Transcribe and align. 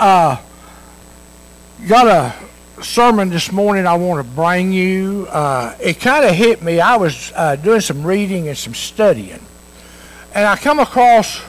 uh, 0.00 0.40
got 1.86 2.06
a 2.06 2.82
sermon 2.82 3.28
this 3.28 3.52
morning 3.52 3.86
I 3.86 3.94
want 3.94 4.26
to 4.26 4.32
bring 4.34 4.72
you. 4.72 5.26
Uh, 5.28 5.76
it 5.78 6.00
kind 6.00 6.24
of 6.24 6.34
hit 6.34 6.62
me. 6.62 6.80
I 6.80 6.96
was 6.96 7.32
uh, 7.36 7.56
doing 7.56 7.82
some 7.82 8.04
reading 8.04 8.48
and 8.48 8.56
some 8.56 8.74
studying, 8.74 9.40
and 10.34 10.46
I 10.46 10.56
come 10.56 10.78
across 10.78 11.42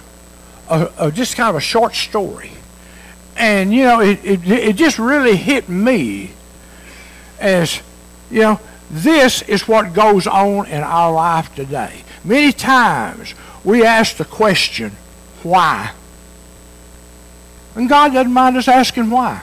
a, 0.69 0.91
a, 0.99 1.11
just 1.11 1.37
kind 1.37 1.49
of 1.49 1.55
a 1.55 1.61
short 1.61 1.95
story. 1.95 2.51
And, 3.37 3.73
you 3.73 3.83
know, 3.83 4.01
it, 4.01 4.19
it, 4.23 4.45
it 4.45 4.75
just 4.75 4.99
really 4.99 5.37
hit 5.37 5.69
me 5.69 6.31
as, 7.39 7.81
you 8.29 8.41
know, 8.41 8.59
this 8.91 9.41
is 9.43 9.65
what 9.67 9.93
goes 9.93 10.27
on 10.27 10.67
in 10.67 10.83
our 10.83 11.13
life 11.13 11.55
today. 11.55 12.03
Many 12.25 12.51
times 12.51 13.33
we 13.63 13.85
ask 13.85 14.17
the 14.17 14.25
question, 14.25 14.91
why? 15.41 15.93
And 17.75 17.87
God 17.87 18.13
doesn't 18.13 18.33
mind 18.33 18.57
us 18.57 18.67
asking 18.67 19.09
why. 19.09 19.41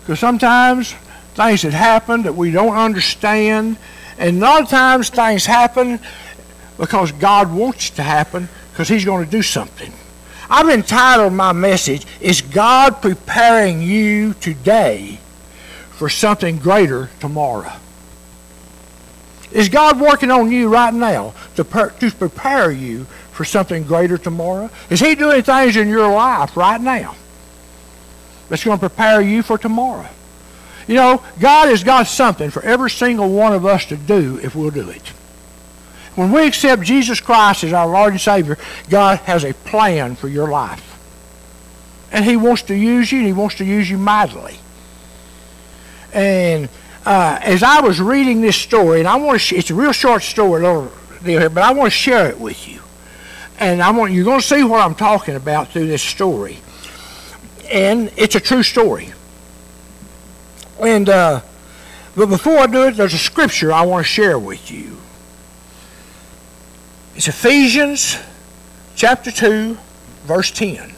Because 0.00 0.20
sometimes 0.20 0.94
things 1.34 1.62
that 1.62 1.72
happen 1.72 2.22
that 2.22 2.34
we 2.34 2.50
don't 2.50 2.76
understand, 2.76 3.76
and 4.18 4.38
a 4.38 4.40
lot 4.40 4.62
of 4.62 4.68
times 4.68 5.08
things 5.08 5.46
happen 5.46 6.00
because 6.78 7.12
God 7.12 7.52
wants 7.52 7.90
it 7.90 7.96
to 7.96 8.02
happen 8.02 8.48
because 8.72 8.88
He's 8.88 9.04
going 9.04 9.24
to 9.24 9.30
do 9.30 9.42
something. 9.42 9.92
I've 10.48 10.68
entitled 10.68 11.32
my 11.32 11.52
message, 11.52 12.06
Is 12.20 12.40
God 12.40 13.00
Preparing 13.00 13.82
You 13.82 14.34
Today 14.34 15.20
for 15.92 16.08
Something 16.08 16.58
Greater 16.58 17.08
Tomorrow? 17.20 17.72
Is 19.52 19.68
God 19.68 20.00
working 20.00 20.30
on 20.30 20.50
you 20.50 20.68
right 20.68 20.94
now 20.94 21.34
to, 21.56 21.64
per, 21.64 21.90
to 21.90 22.10
prepare 22.10 22.70
you 22.70 23.06
for 23.40 23.46
something 23.46 23.84
greater 23.84 24.18
tomorrow? 24.18 24.68
Is 24.90 25.00
He 25.00 25.14
doing 25.14 25.42
things 25.42 25.74
in 25.74 25.88
your 25.88 26.12
life 26.12 26.58
right 26.58 26.78
now 26.78 27.16
that's 28.50 28.62
going 28.62 28.76
to 28.76 28.86
prepare 28.86 29.22
you 29.22 29.42
for 29.42 29.56
tomorrow? 29.56 30.10
You 30.86 30.96
know, 30.96 31.22
God 31.38 31.70
has 31.70 31.82
got 31.82 32.06
something 32.06 32.50
for 32.50 32.62
every 32.62 32.90
single 32.90 33.30
one 33.30 33.54
of 33.54 33.64
us 33.64 33.86
to 33.86 33.96
do 33.96 34.38
if 34.42 34.54
we'll 34.54 34.70
do 34.70 34.90
it. 34.90 35.08
When 36.16 36.32
we 36.32 36.46
accept 36.46 36.82
Jesus 36.82 37.18
Christ 37.18 37.64
as 37.64 37.72
our 37.72 37.86
Lord 37.86 38.12
and 38.12 38.20
Savior, 38.20 38.58
God 38.90 39.20
has 39.20 39.42
a 39.42 39.54
plan 39.54 40.16
for 40.16 40.28
your 40.28 40.50
life. 40.50 41.00
And 42.12 42.26
He 42.26 42.36
wants 42.36 42.60
to 42.64 42.74
use 42.74 43.10
you, 43.10 43.20
and 43.20 43.26
He 43.26 43.32
wants 43.32 43.54
to 43.54 43.64
use 43.64 43.88
you 43.88 43.96
mightily. 43.96 44.58
And 46.12 46.68
uh, 47.06 47.38
as 47.40 47.62
I 47.62 47.80
was 47.80 48.02
reading 48.02 48.42
this 48.42 48.56
story, 48.56 48.98
and 48.98 49.08
I 49.08 49.16
want 49.16 49.40
to, 49.40 49.56
it's 49.56 49.70
a 49.70 49.74
real 49.74 49.92
short 49.92 50.24
story, 50.24 50.60
little 50.60 50.92
deal 51.24 51.40
here, 51.40 51.48
but 51.48 51.62
I 51.62 51.72
want 51.72 51.90
to 51.90 51.98
share 51.98 52.28
it 52.28 52.38
with 52.38 52.68
you. 52.68 52.82
And 53.60 53.82
I 53.82 53.90
want 53.90 54.12
you're 54.12 54.24
going 54.24 54.40
to 54.40 54.46
see 54.46 54.64
what 54.64 54.80
I'm 54.80 54.94
talking 54.94 55.36
about 55.36 55.68
through 55.68 55.86
this 55.86 56.02
story. 56.02 56.58
And 57.70 58.10
it's 58.16 58.34
a 58.34 58.40
true 58.40 58.62
story. 58.62 59.12
And 60.80 61.08
uh, 61.08 61.42
but 62.16 62.26
before 62.26 62.58
I 62.58 62.66
do 62.66 62.88
it, 62.88 62.96
there's 62.96 63.14
a 63.14 63.18
scripture 63.18 63.72
I 63.72 63.82
want 63.82 64.04
to 64.04 64.10
share 64.10 64.38
with 64.38 64.70
you. 64.70 64.98
It's 67.14 67.28
Ephesians 67.28 68.16
chapter 68.96 69.30
2, 69.30 69.76
verse 70.24 70.50
10. 70.50 70.90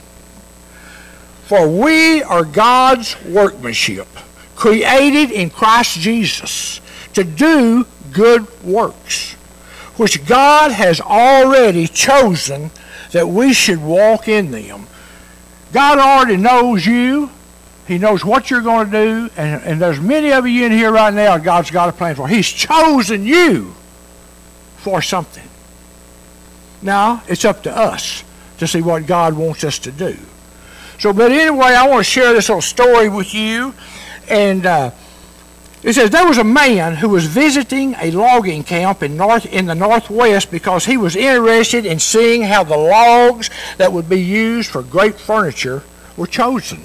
For 1.45 1.69
we 1.69 2.23
are 2.23 2.45
God's 2.45 3.17
workmanship, 3.25 4.09
created 4.57 5.31
in 5.31 5.51
Christ 5.51 5.99
Jesus 5.99 6.81
to 7.15 7.25
do 7.25 7.87
good 8.13 8.47
works, 8.63 9.37
which 9.97 10.25
God 10.27 10.73
has 10.73 11.01
already 11.01 11.87
chosen 11.87 12.71
that 13.13 13.29
we 13.29 13.53
should 13.53 13.83
walk 13.83 14.29
in 14.29 14.51
them. 14.51 14.87
God 15.73 15.99
already 15.99 16.37
knows 16.37 16.87
you. 16.87 17.31
He 17.87 17.99
knows 17.99 18.25
what 18.25 18.51
you're 18.51 18.63
going 18.63 18.91
to 18.91 18.93
do. 18.93 19.31
And, 19.37 19.63
and 19.65 19.83
there's 19.83 20.01
many 20.01 20.33
of 20.33 20.47
you 20.47 20.65
in 20.65 20.73
here 20.73 20.93
right 20.93 21.13
now 21.13 21.37
God's 21.39 21.71
got 21.71 21.89
a 21.89 21.93
plan 21.93 22.15
for. 22.15 22.29
He's 22.29 22.49
chosen 22.49 23.25
you 23.25 23.75
for 24.79 25.03
something. 25.03 25.49
Now, 26.81 27.23
it's 27.29 27.45
up 27.45 27.63
to 27.65 27.77
us 27.77 28.25
to 28.59 28.67
see 28.67 28.83
what 28.83 29.07
God 29.07 29.35
wants 29.37 29.65
us 29.65 29.79
to 29.81 29.93
do. 29.93 30.17
So, 30.99 31.13
but 31.13 31.33
anyway, 31.33 31.75
I 31.75 31.87
want 31.89 32.01
to 32.01 32.11
share 32.11 32.33
this 32.33 32.49
little 32.49 32.63
story 32.63 33.09
with 33.09 33.35
you. 33.35 33.75
And 34.29 34.67
uh, 34.67 34.91
it 35.83 35.95
says 35.95 36.11
there 36.11 36.29
was 36.29 36.39
a 36.39 36.45
man 36.45 36.97
who 36.97 37.09
was 37.09 37.27
visiting 37.27 37.95
a 37.99 38.13
logging 38.13 38.63
camp 38.63 39.03
in 39.03 39.17
north 39.17 39.47
in 39.47 39.67
the 39.67 39.75
northwest 39.75 40.51
because 40.51 40.85
he 40.85 40.97
was 40.97 41.17
interested 41.17 41.85
in 41.85 41.99
seeing 41.99 42.43
how 42.43 42.63
the 42.63 42.77
logs 42.77 43.51
that 43.79 43.93
would 43.93 44.09
be 44.09 44.21
used 44.21 44.71
for 44.71 44.83
great 44.83 45.19
furniture 45.19 45.83
were 46.17 46.27
chosen. 46.27 46.85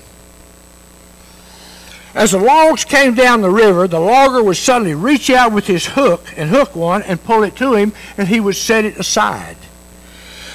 As 2.15 2.31
the 2.31 2.39
logs 2.39 2.83
came 2.83 3.13
down 3.13 3.41
the 3.41 3.51
river, 3.51 3.87
the 3.87 3.99
logger 3.99 4.41
would 4.41 4.57
suddenly 4.57 4.95
reach 4.95 5.29
out 5.29 5.51
with 5.51 5.67
his 5.67 5.85
hook 5.85 6.25
and 6.35 6.49
hook 6.49 6.75
one 6.75 7.03
and 7.03 7.23
pull 7.23 7.43
it 7.43 7.55
to 7.57 7.75
him, 7.75 7.93
and 8.17 8.27
he 8.27 8.39
would 8.39 8.55
set 8.55 8.85
it 8.85 8.97
aside. 8.97 9.57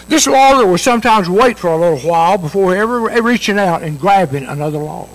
This 0.08 0.26
logger 0.26 0.66
would 0.66 0.80
sometimes 0.80 1.28
wait 1.28 1.60
for 1.60 1.68
a 1.68 1.76
little 1.76 2.00
while 2.00 2.36
before 2.36 2.74
ever 2.74 3.02
reaching 3.22 3.60
out 3.60 3.84
and 3.84 4.00
grabbing 4.00 4.44
another 4.44 4.78
log. 4.78 5.08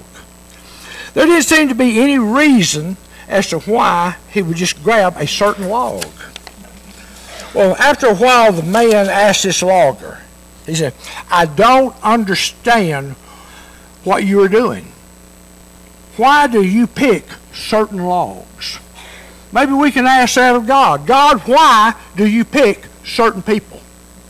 There 1.13 1.25
didn't 1.25 1.43
seem 1.43 1.67
to 1.67 1.75
be 1.75 1.99
any 1.99 2.17
reason 2.17 2.95
as 3.27 3.47
to 3.49 3.59
why 3.59 4.17
he 4.31 4.41
would 4.41 4.57
just 4.57 4.83
grab 4.83 5.15
a 5.17 5.27
certain 5.27 5.67
log. 5.69 6.05
Well, 7.53 7.75
after 7.77 8.07
a 8.07 8.15
while, 8.15 8.51
the 8.51 8.63
man 8.63 9.07
asked 9.07 9.43
this 9.43 9.61
logger, 9.61 10.19
he 10.65 10.75
said, 10.75 10.93
I 11.29 11.45
don't 11.45 11.95
understand 12.03 13.13
what 14.03 14.25
you 14.25 14.41
are 14.41 14.49
doing. 14.49 14.91
Why 16.17 16.47
do 16.47 16.61
you 16.61 16.87
pick 16.87 17.25
certain 17.53 18.03
logs? 18.03 18.79
Maybe 19.51 19.71
we 19.73 19.91
can 19.91 20.05
ask 20.05 20.35
that 20.35 20.55
of 20.55 20.67
God. 20.67 21.07
God, 21.07 21.39
why 21.41 21.93
do 22.15 22.27
you 22.27 22.43
pick 22.43 22.85
certain 23.03 23.41
people? 23.41 23.79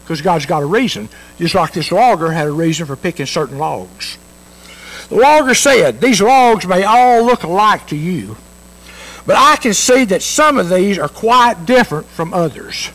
because 0.08 0.22
God's 0.22 0.46
got 0.46 0.64
a 0.64 0.66
reason, 0.66 1.10
just 1.38 1.54
like 1.54 1.74
this 1.74 1.92
logger 1.92 2.32
had 2.32 2.48
a 2.48 2.52
reason 2.52 2.86
for 2.86 2.96
picking 2.96 3.26
certain 3.26 3.58
logs. 3.58 4.18
The 5.10 5.16
logger 5.16 5.54
said, 5.54 6.00
These 6.00 6.22
logs 6.22 6.66
may 6.66 6.86
all 6.86 7.26
look 7.26 7.44
alike 7.44 7.88
to 7.88 7.98
you, 7.98 8.38
but 9.28 9.36
I 9.36 9.58
can 9.58 9.74
see 9.74 10.06
that 10.06 10.24
some 10.24 10.58
of 10.58 10.70
these 10.70 10.98
are 10.98 11.10
quite 11.10 11.66
different 11.66 12.08
from 12.08 12.34
others. 12.34 12.90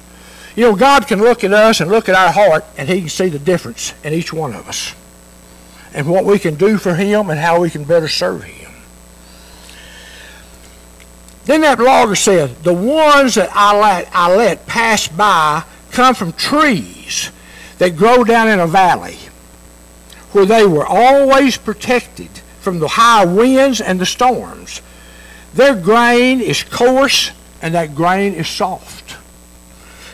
You 0.56 0.64
know, 0.64 0.74
God 0.74 1.06
can 1.06 1.20
look 1.20 1.44
at 1.44 1.52
us 1.52 1.80
and 1.80 1.90
look 1.90 2.08
at 2.08 2.14
our 2.14 2.32
heart, 2.32 2.64
and 2.76 2.88
He 2.88 3.00
can 3.00 3.10
see 3.10 3.28
the 3.28 3.38
difference 3.38 3.92
in 4.02 4.14
each 4.14 4.32
one 4.32 4.54
of 4.54 4.66
us 4.66 4.94
and 5.94 6.08
what 6.08 6.24
we 6.24 6.38
can 6.38 6.54
do 6.54 6.78
for 6.78 6.94
Him 6.94 7.28
and 7.28 7.38
how 7.38 7.60
we 7.60 7.68
can 7.68 7.84
better 7.84 8.08
serve 8.08 8.44
Him. 8.44 8.72
Then 11.44 11.60
that 11.62 11.78
logger 11.78 12.14
said, 12.14 12.56
The 12.62 12.72
ones 12.72 13.34
that 13.34 13.50
I 13.52 13.78
let, 13.78 14.08
I 14.12 14.34
let 14.34 14.66
pass 14.66 15.08
by 15.08 15.64
come 15.90 16.14
from 16.14 16.32
trees 16.32 17.30
that 17.76 17.96
grow 17.96 18.24
down 18.24 18.48
in 18.48 18.58
a 18.58 18.66
valley 18.66 19.18
where 20.30 20.46
they 20.46 20.64
were 20.64 20.86
always 20.86 21.58
protected 21.58 22.30
from 22.60 22.78
the 22.78 22.88
high 22.88 23.26
winds 23.26 23.82
and 23.82 24.00
the 24.00 24.06
storms. 24.06 24.80
Their 25.54 25.74
grain 25.74 26.40
is 26.40 26.62
coarse 26.62 27.30
and 27.60 27.74
that 27.74 27.94
grain 27.94 28.34
is 28.34 28.48
soft. 28.48 29.16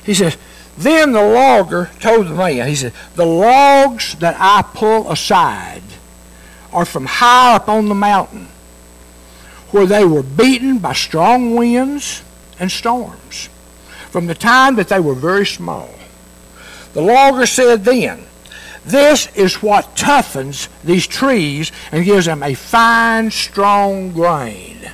He 0.04 0.14
says, 0.14 0.36
then 0.76 1.12
the 1.12 1.22
logger 1.22 1.90
told 1.98 2.28
the 2.28 2.34
man, 2.34 2.68
he 2.68 2.76
said, 2.76 2.92
the 3.16 3.26
logs 3.26 4.14
that 4.16 4.36
I 4.38 4.62
pull 4.62 5.10
aside 5.10 5.82
are 6.72 6.84
from 6.84 7.06
high 7.06 7.56
up 7.56 7.68
on 7.68 7.88
the 7.88 7.94
mountain 7.94 8.48
where 9.70 9.86
they 9.86 10.04
were 10.04 10.22
beaten 10.22 10.78
by 10.78 10.92
strong 10.92 11.54
winds 11.54 12.22
and 12.58 12.70
storms 12.70 13.48
from 14.10 14.26
the 14.26 14.34
time 14.34 14.76
that 14.76 14.88
they 14.88 15.00
were 15.00 15.14
very 15.14 15.46
small. 15.46 15.90
The 16.94 17.02
logger 17.02 17.46
said 17.46 17.84
then, 17.84 18.24
This 18.84 19.28
is 19.34 19.62
what 19.62 19.96
toughens 19.96 20.68
these 20.82 21.06
trees 21.06 21.70
and 21.92 22.04
gives 22.04 22.26
them 22.26 22.42
a 22.42 22.54
fine, 22.54 23.30
strong 23.30 24.12
grain. 24.12 24.90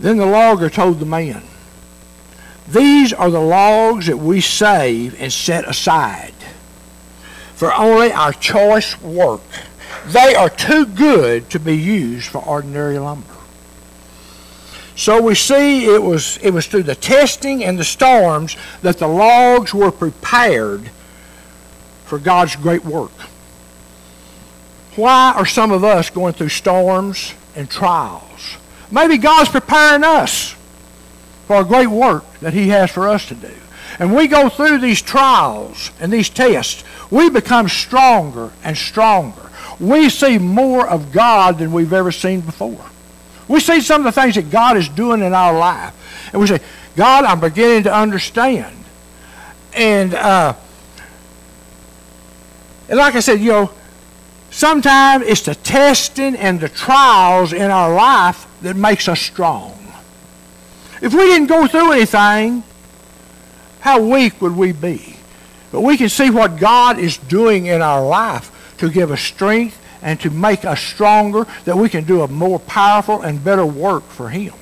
Then 0.00 0.16
the 0.16 0.26
logger 0.26 0.70
told 0.70 1.00
the 1.00 1.06
man, 1.06 1.42
These 2.68 3.12
are 3.12 3.30
the 3.30 3.40
logs 3.40 4.06
that 4.06 4.18
we 4.18 4.40
save 4.40 5.20
and 5.20 5.32
set 5.32 5.68
aside 5.68 6.34
for 7.58 7.74
only 7.74 8.12
our 8.12 8.32
choice 8.32 9.00
work. 9.02 9.40
They 10.06 10.36
are 10.36 10.48
too 10.48 10.86
good 10.86 11.50
to 11.50 11.58
be 11.58 11.76
used 11.76 12.28
for 12.28 12.38
ordinary 12.38 12.98
lumber. 13.00 13.34
So 14.94 15.20
we 15.20 15.34
see 15.34 15.86
it 15.86 16.02
was, 16.02 16.38
it 16.40 16.52
was 16.52 16.68
through 16.68 16.84
the 16.84 16.94
testing 16.94 17.64
and 17.64 17.76
the 17.78 17.84
storms 17.84 18.56
that 18.82 18.98
the 18.98 19.08
logs 19.08 19.74
were 19.74 19.90
prepared 19.90 20.90
for 22.04 22.20
God's 22.20 22.54
great 22.54 22.84
work. 22.84 23.10
Why 24.94 25.32
are 25.34 25.46
some 25.46 25.72
of 25.72 25.82
us 25.82 26.10
going 26.10 26.34
through 26.34 26.50
storms 26.50 27.34
and 27.56 27.68
trials? 27.68 28.27
Maybe 28.90 29.18
God's 29.18 29.50
preparing 29.50 30.04
us 30.04 30.54
for 31.46 31.60
a 31.60 31.64
great 31.64 31.88
work 31.88 32.24
that 32.40 32.54
He 32.54 32.68
has 32.68 32.90
for 32.90 33.08
us 33.08 33.26
to 33.26 33.34
do. 33.34 33.52
and 33.98 34.14
we 34.14 34.28
go 34.28 34.48
through 34.48 34.78
these 34.78 35.02
trials 35.02 35.90
and 36.00 36.12
these 36.12 36.28
tests, 36.28 36.84
we 37.10 37.30
become 37.30 37.68
stronger 37.68 38.52
and 38.62 38.76
stronger. 38.76 39.50
We 39.80 40.10
see 40.10 40.38
more 40.38 40.86
of 40.86 41.12
God 41.12 41.58
than 41.58 41.72
we've 41.72 41.92
ever 41.92 42.12
seen 42.12 42.40
before. 42.40 42.84
We 43.46 43.60
see 43.60 43.80
some 43.80 44.04
of 44.06 44.14
the 44.14 44.20
things 44.20 44.34
that 44.34 44.50
God 44.50 44.76
is 44.76 44.88
doing 44.88 45.22
in 45.22 45.32
our 45.32 45.56
life. 45.58 45.94
And 46.32 46.40
we 46.40 46.46
say, 46.46 46.60
God, 46.96 47.24
I'm 47.24 47.40
beginning 47.40 47.84
to 47.84 47.94
understand. 47.94 48.76
And, 49.72 50.14
uh, 50.14 50.54
and 52.88 52.98
like 52.98 53.14
I 53.14 53.20
said, 53.20 53.40
you 53.40 53.52
know, 53.52 53.70
sometimes 54.50 55.26
it's 55.26 55.42
the 55.42 55.54
testing 55.54 56.36
and 56.36 56.60
the 56.60 56.68
trials 56.68 57.52
in 57.52 57.70
our 57.70 57.94
life 57.94 58.46
that 58.62 58.76
makes 58.76 59.08
us 59.08 59.20
strong. 59.20 59.74
If 61.00 61.12
we 61.12 61.20
didn't 61.20 61.46
go 61.46 61.66
through 61.66 61.92
anything, 61.92 62.64
how 63.80 64.02
weak 64.02 64.40
would 64.40 64.56
we 64.56 64.72
be? 64.72 65.16
But 65.70 65.82
we 65.82 65.96
can 65.96 66.08
see 66.08 66.30
what 66.30 66.58
God 66.58 66.98
is 66.98 67.16
doing 67.16 67.66
in 67.66 67.82
our 67.82 68.04
life 68.04 68.74
to 68.78 68.90
give 68.90 69.10
us 69.10 69.20
strength 69.20 69.78
and 70.02 70.20
to 70.20 70.30
make 70.30 70.64
us 70.64 70.80
stronger, 70.80 71.46
that 71.64 71.76
we 71.76 71.88
can 71.88 72.04
do 72.04 72.22
a 72.22 72.28
more 72.28 72.58
powerful 72.60 73.22
and 73.22 73.42
better 73.42 73.66
work 73.66 74.04
for 74.04 74.28
Him. 74.28 74.54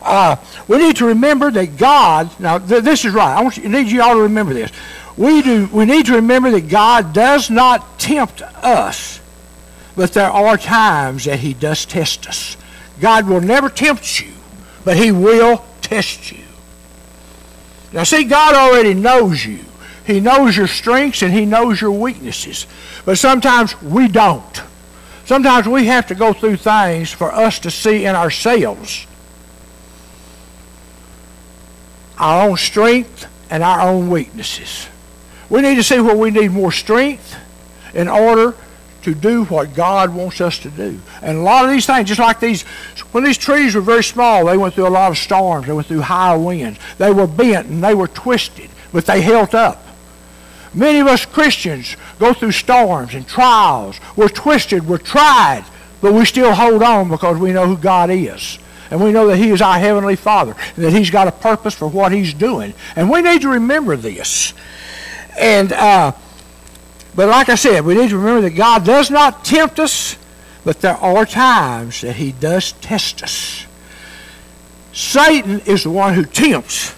Uh, 0.00 0.36
we 0.66 0.78
need 0.78 0.96
to 0.96 1.06
remember 1.06 1.50
that 1.50 1.76
God, 1.76 2.30
now 2.40 2.58
th- 2.58 2.82
this 2.82 3.04
is 3.04 3.12
right, 3.12 3.36
I 3.36 3.42
want 3.42 3.56
you, 3.58 3.64
I 3.64 3.68
need 3.68 3.88
you 3.88 4.00
all 4.02 4.14
to 4.14 4.22
remember 4.22 4.54
this. 4.54 4.70
We, 5.18 5.42
do, 5.42 5.68
we 5.72 5.84
need 5.84 6.06
to 6.06 6.14
remember 6.14 6.52
that 6.52 6.68
God 6.68 7.12
does 7.12 7.50
not 7.50 7.98
tempt 7.98 8.40
us, 8.40 9.20
but 9.96 10.12
there 10.12 10.30
are 10.30 10.56
times 10.56 11.24
that 11.24 11.40
He 11.40 11.54
does 11.54 11.84
test 11.84 12.28
us. 12.28 12.56
God 13.00 13.26
will 13.26 13.40
never 13.40 13.68
tempt 13.68 14.20
you, 14.20 14.32
but 14.84 14.96
He 14.96 15.10
will 15.10 15.64
test 15.82 16.30
you. 16.30 16.44
Now, 17.92 18.04
see, 18.04 18.24
God 18.24 18.54
already 18.54 18.94
knows 18.94 19.44
you. 19.44 19.64
He 20.06 20.20
knows 20.20 20.56
your 20.56 20.68
strengths 20.68 21.22
and 21.22 21.32
He 21.32 21.44
knows 21.44 21.80
your 21.80 21.90
weaknesses. 21.90 22.68
But 23.04 23.18
sometimes 23.18 23.80
we 23.82 24.06
don't. 24.06 24.62
Sometimes 25.24 25.66
we 25.66 25.86
have 25.86 26.06
to 26.06 26.14
go 26.14 26.32
through 26.32 26.56
things 26.56 27.10
for 27.10 27.32
us 27.32 27.58
to 27.60 27.72
see 27.72 28.04
in 28.04 28.14
ourselves 28.14 29.06
our 32.18 32.48
own 32.48 32.56
strength 32.56 33.26
and 33.50 33.62
our 33.62 33.80
own 33.80 34.10
weaknesses. 34.10 34.88
We 35.50 35.62
need 35.62 35.76
to 35.76 35.82
see 35.82 36.00
where 36.00 36.16
we 36.16 36.30
need 36.30 36.50
more 36.50 36.72
strength 36.72 37.34
in 37.94 38.08
order 38.08 38.54
to 39.02 39.14
do 39.14 39.44
what 39.44 39.74
God 39.74 40.14
wants 40.14 40.40
us 40.40 40.58
to 40.60 40.70
do. 40.70 41.00
And 41.22 41.38
a 41.38 41.40
lot 41.40 41.64
of 41.64 41.70
these 41.70 41.86
things, 41.86 42.08
just 42.08 42.20
like 42.20 42.40
these, 42.40 42.62
when 43.12 43.24
these 43.24 43.38
trees 43.38 43.74
were 43.74 43.80
very 43.80 44.04
small, 44.04 44.46
they 44.46 44.56
went 44.56 44.74
through 44.74 44.88
a 44.88 44.90
lot 44.90 45.10
of 45.10 45.18
storms. 45.18 45.66
They 45.66 45.72
went 45.72 45.86
through 45.86 46.00
high 46.00 46.36
winds. 46.36 46.78
They 46.98 47.10
were 47.10 47.26
bent 47.26 47.68
and 47.68 47.82
they 47.82 47.94
were 47.94 48.08
twisted, 48.08 48.68
but 48.92 49.06
they 49.06 49.20
held 49.20 49.54
up. 49.54 49.84
Many 50.74 50.98
of 50.98 51.06
us 51.06 51.24
Christians 51.24 51.96
go 52.18 52.34
through 52.34 52.52
storms 52.52 53.14
and 53.14 53.26
trials. 53.26 53.98
We're 54.16 54.28
twisted, 54.28 54.86
we're 54.86 54.98
tried, 54.98 55.64
but 56.00 56.12
we 56.12 56.24
still 56.24 56.54
hold 56.54 56.82
on 56.82 57.08
because 57.08 57.38
we 57.38 57.52
know 57.52 57.66
who 57.66 57.76
God 57.76 58.10
is. 58.10 58.58
And 58.90 59.02
we 59.02 59.12
know 59.12 59.26
that 59.28 59.36
He 59.36 59.50
is 59.50 59.60
our 59.60 59.78
Heavenly 59.78 60.16
Father, 60.16 60.54
and 60.76 60.84
that 60.84 60.92
He's 60.92 61.10
got 61.10 61.28
a 61.28 61.32
purpose 61.32 61.74
for 61.74 61.88
what 61.88 62.12
He's 62.12 62.32
doing. 62.32 62.74
And 62.96 63.10
we 63.10 63.22
need 63.22 63.42
to 63.42 63.50
remember 63.50 63.96
this. 63.96 64.54
And, 65.38 65.72
uh, 65.72 66.12
but 67.14 67.28
like 67.28 67.48
I 67.48 67.54
said, 67.54 67.84
we 67.84 67.94
need 67.94 68.10
to 68.10 68.18
remember 68.18 68.42
that 68.42 68.56
God 68.56 68.84
does 68.84 69.10
not 69.10 69.44
tempt 69.44 69.78
us, 69.78 70.16
but 70.64 70.80
there 70.80 70.96
are 70.96 71.24
times 71.24 72.00
that 72.02 72.16
He 72.16 72.32
does 72.32 72.72
test 72.72 73.22
us. 73.22 73.66
Satan 74.92 75.60
is 75.60 75.84
the 75.84 75.90
one 75.90 76.14
who 76.14 76.24
tempts. 76.24 76.94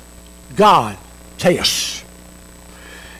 God 0.56 0.96
tests. 1.38 2.04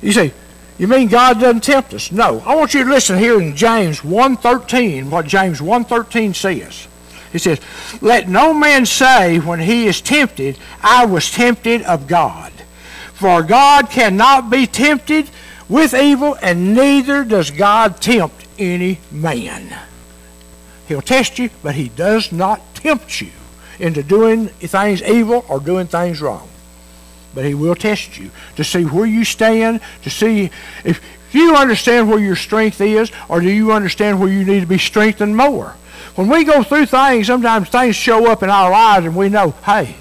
You 0.02 0.12
say, 0.12 0.32
you 0.78 0.88
mean 0.88 1.08
God 1.08 1.40
doesn't 1.40 1.62
tempt 1.62 1.92
us? 1.92 2.10
No. 2.10 2.40
I 2.40 2.54
want 2.54 2.72
you 2.72 2.84
to 2.84 2.90
listen 2.90 3.18
here 3.18 3.40
in 3.40 3.54
James 3.54 4.00
1.13, 4.00 5.10
what 5.10 5.26
James 5.26 5.60
1.13 5.60 6.34
says. 6.34 6.88
He 7.32 7.38
says, 7.38 7.60
Let 8.00 8.28
no 8.28 8.54
man 8.54 8.86
say 8.86 9.38
when 9.38 9.60
he 9.60 9.86
is 9.86 10.00
tempted, 10.00 10.58
I 10.82 11.04
was 11.04 11.30
tempted 11.30 11.82
of 11.82 12.06
God. 12.06 12.52
For 13.20 13.42
God 13.42 13.90
cannot 13.90 14.48
be 14.48 14.66
tempted 14.66 15.28
with 15.68 15.92
evil, 15.92 16.38
and 16.40 16.74
neither 16.74 17.22
does 17.22 17.50
God 17.50 18.00
tempt 18.00 18.46
any 18.58 18.98
man. 19.10 19.76
He'll 20.88 21.02
test 21.02 21.38
you, 21.38 21.50
but 21.62 21.74
he 21.74 21.90
does 21.90 22.32
not 22.32 22.74
tempt 22.74 23.20
you 23.20 23.28
into 23.78 24.02
doing 24.02 24.46
things 24.46 25.02
evil 25.02 25.44
or 25.50 25.60
doing 25.60 25.86
things 25.86 26.22
wrong. 26.22 26.48
But 27.34 27.44
he 27.44 27.52
will 27.52 27.74
test 27.74 28.16
you 28.16 28.30
to 28.56 28.64
see 28.64 28.84
where 28.84 29.04
you 29.04 29.26
stand, 29.26 29.82
to 30.02 30.08
see 30.08 30.50
if 30.82 31.02
you 31.30 31.54
understand 31.56 32.08
where 32.08 32.18
your 32.18 32.36
strength 32.36 32.80
is, 32.80 33.12
or 33.28 33.42
do 33.42 33.50
you 33.50 33.70
understand 33.70 34.18
where 34.18 34.32
you 34.32 34.46
need 34.46 34.60
to 34.60 34.66
be 34.66 34.78
strengthened 34.78 35.36
more. 35.36 35.76
When 36.14 36.30
we 36.30 36.44
go 36.44 36.62
through 36.62 36.86
things, 36.86 37.26
sometimes 37.26 37.68
things 37.68 37.96
show 37.96 38.30
up 38.30 38.42
in 38.42 38.48
our 38.48 38.70
lives 38.70 39.04
and 39.04 39.14
we 39.14 39.28
know, 39.28 39.50
hey, 39.66 39.96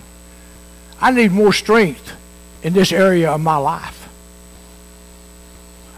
I 1.02 1.12
need 1.12 1.34
more 1.34 1.52
strength 1.52 2.09
in 2.64 2.74
this 2.74 2.92
area 2.92 3.32
of 3.32 3.42
my 3.42 3.58
life. 3.58 4.08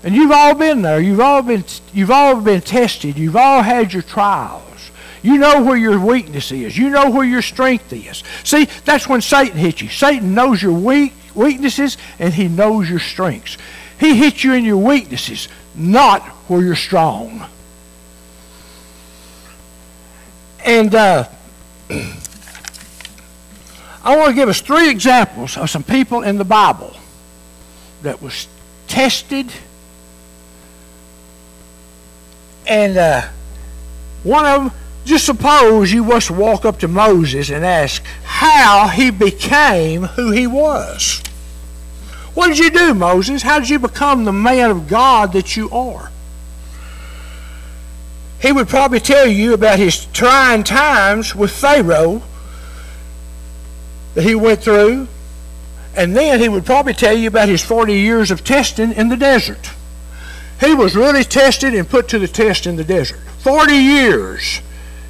And 0.03 0.15
you've 0.15 0.31
all 0.31 0.55
been 0.55 0.81
there. 0.81 0.99
You've 0.99 1.19
all 1.19 1.41
been, 1.41 1.63
you've 1.93 2.11
all 2.11 2.41
been 2.41 2.61
tested. 2.61 3.17
You've 3.17 3.35
all 3.35 3.61
had 3.61 3.93
your 3.93 4.01
trials. 4.01 4.91
You 5.21 5.37
know 5.37 5.61
where 5.63 5.77
your 5.77 5.99
weakness 5.99 6.51
is. 6.51 6.77
You 6.77 6.89
know 6.89 7.11
where 7.11 7.25
your 7.25 7.43
strength 7.43 7.93
is. 7.93 8.23
See, 8.43 8.65
that's 8.85 9.07
when 9.07 9.21
Satan 9.21 9.57
hits 9.57 9.81
you. 9.81 9.89
Satan 9.89 10.33
knows 10.33 10.61
your 10.61 10.73
weak 10.73 11.13
weaknesses 11.35 11.97
and 12.19 12.33
he 12.33 12.47
knows 12.47 12.89
your 12.89 12.99
strengths. 12.99 13.57
He 13.99 14.15
hits 14.15 14.43
you 14.43 14.53
in 14.53 14.65
your 14.65 14.77
weaknesses, 14.77 15.47
not 15.75 16.23
where 16.47 16.61
you're 16.61 16.75
strong. 16.75 17.45
And 20.65 20.93
uh, 20.95 21.27
I 24.03 24.15
want 24.17 24.29
to 24.29 24.35
give 24.35 24.49
us 24.49 24.61
three 24.61 24.89
examples 24.89 25.57
of 25.57 25.69
some 25.69 25.83
people 25.83 26.23
in 26.23 26.37
the 26.37 26.45
Bible 26.45 26.95
that 28.01 28.21
was 28.21 28.47
tested. 28.87 29.51
And 32.65 32.97
uh, 32.97 33.29
one 34.23 34.45
of 34.45 34.63
them, 34.63 34.71
just 35.03 35.25
suppose 35.25 35.91
you 35.91 36.03
was 36.03 36.27
to 36.27 36.33
walk 36.33 36.63
up 36.63 36.79
to 36.79 36.87
Moses 36.87 37.49
and 37.49 37.65
ask 37.65 38.03
how 38.23 38.87
he 38.87 39.09
became 39.09 40.03
who 40.03 40.31
he 40.31 40.45
was. 40.45 41.23
What 42.33 42.47
did 42.47 42.59
you 42.59 42.69
do, 42.69 42.93
Moses? 42.93 43.41
How 43.41 43.59
did 43.59 43.69
you 43.69 43.79
become 43.79 44.25
the 44.25 44.31
man 44.31 44.71
of 44.71 44.87
God 44.87 45.33
that 45.33 45.57
you 45.57 45.69
are? 45.71 46.11
he 48.41 48.51
would 48.51 48.67
probably 48.67 48.99
tell 48.99 49.27
you 49.27 49.53
about 49.53 49.77
his 49.77 50.05
trying 50.07 50.63
times 50.63 51.35
with 51.35 51.51
Pharaoh 51.51 52.23
that 54.13 54.23
he 54.23 54.35
went 54.35 54.61
through. 54.61 55.07
And 55.95 56.15
then 56.15 56.39
he 56.39 56.47
would 56.47 56.65
probably 56.65 56.93
tell 56.93 57.15
you 57.15 57.27
about 57.27 57.49
his 57.49 57.63
40 57.63 57.93
years 57.93 58.31
of 58.31 58.43
testing 58.43 58.93
in 58.93 59.09
the 59.09 59.17
desert. 59.17 59.71
He 60.61 60.73
was 60.73 60.95
really 60.95 61.23
tested 61.23 61.73
and 61.73 61.89
put 61.89 62.07
to 62.09 62.19
the 62.19 62.27
test 62.27 62.65
in 62.65 62.75
the 62.75 62.83
desert. 62.83 63.19
40 63.39 63.73
years 63.73 64.61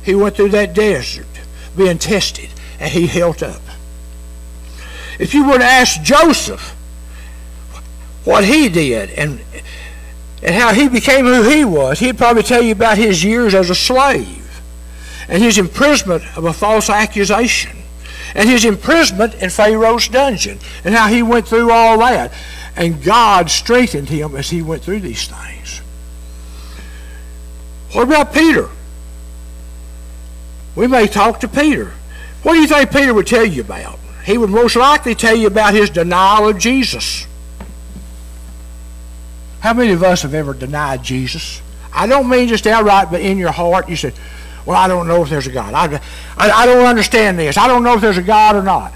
he 0.04 0.16
went 0.16 0.36
through 0.36 0.50
that 0.50 0.74
desert 0.74 1.28
being 1.76 1.98
tested, 1.98 2.50
and 2.80 2.92
he 2.92 3.08
held 3.08 3.44
up. 3.44 3.62
If 5.20 5.34
you 5.34 5.48
were 5.48 5.58
to 5.58 5.64
ask 5.64 6.02
Joseph 6.02 6.76
what 8.24 8.44
he 8.46 8.70
did 8.70 9.12
and 9.12 9.42
and 10.44 10.56
how 10.56 10.74
he 10.74 10.90
became 10.90 11.26
who 11.26 11.44
he 11.44 11.64
was, 11.64 12.00
he'd 12.00 12.18
probably 12.18 12.42
tell 12.42 12.64
you 12.64 12.72
about 12.72 12.98
his 12.98 13.24
years 13.24 13.54
as 13.54 13.70
a 13.70 13.76
slave 13.76 14.62
and 15.28 15.44
his 15.44 15.60
imprisonment 15.60 16.24
of 16.36 16.46
a 16.46 16.54
false 16.54 16.90
accusation 16.90 17.78
and 18.36 18.50
his 18.50 18.66
imprisonment 18.66 19.36
in 19.36 19.50
Pharaoh's 19.50 20.08
dungeon 20.08 20.60
and 20.84 20.96
how 20.96 21.08
he 21.08 21.24
went 21.24 21.48
through 21.48 21.72
all 21.72 21.98
that. 22.00 22.34
And 22.76 23.04
God 23.04 23.50
strengthened 23.50 24.10
him 24.10 24.36
as 24.36 24.50
he 24.50 24.62
went 24.62 24.84
through 24.84 25.02
these 25.02 25.28
things. 25.28 25.82
What 27.92 28.04
about 28.04 28.34
Peter? 28.34 28.70
We 30.76 30.88
may 30.88 31.08
talk 31.08 31.42
to 31.42 31.48
Peter. 31.48 31.92
What 32.44 32.54
do 32.54 32.60
you 32.60 32.68
think 32.68 32.92
Peter 32.92 33.14
would 33.14 33.28
tell 33.28 33.46
you 33.46 33.62
about? 33.62 34.00
He 34.26 34.38
would 34.38 34.50
most 34.50 34.76
likely 34.76 35.16
tell 35.16 35.36
you 35.36 35.48
about 35.48 35.74
his 35.74 35.90
denial 35.90 36.50
of 36.50 36.58
Jesus. 36.58 37.28
How 39.60 39.74
many 39.74 39.92
of 39.92 40.04
us 40.04 40.22
have 40.22 40.34
ever 40.34 40.54
denied 40.54 41.04
Jesus? 41.04 41.62
I 41.94 42.08
don't 42.08 42.30
mean 42.30 42.48
just 42.48 42.66
outright, 42.66 43.12
but 43.12 43.22
in 43.22 43.38
your 43.38 43.52
heart, 43.52 43.90
you 43.90 43.96
said, 43.96 44.14
Well, 44.66 44.78
I 44.78 44.88
don't 44.88 45.08
know 45.08 45.24
if 45.24 45.30
there's 45.30 45.48
a 45.48 45.52
God. 45.52 45.74
I, 45.74 46.02
I, 46.38 46.52
I 46.52 46.66
don't 46.66 46.86
understand 46.86 47.40
this. 47.40 47.58
I 47.58 47.68
don't 47.68 47.84
know 47.84 47.96
if 47.96 48.02
there's 48.02 48.18
a 48.18 48.24
God 48.24 48.56
or 48.56 48.64
not. 48.64 48.94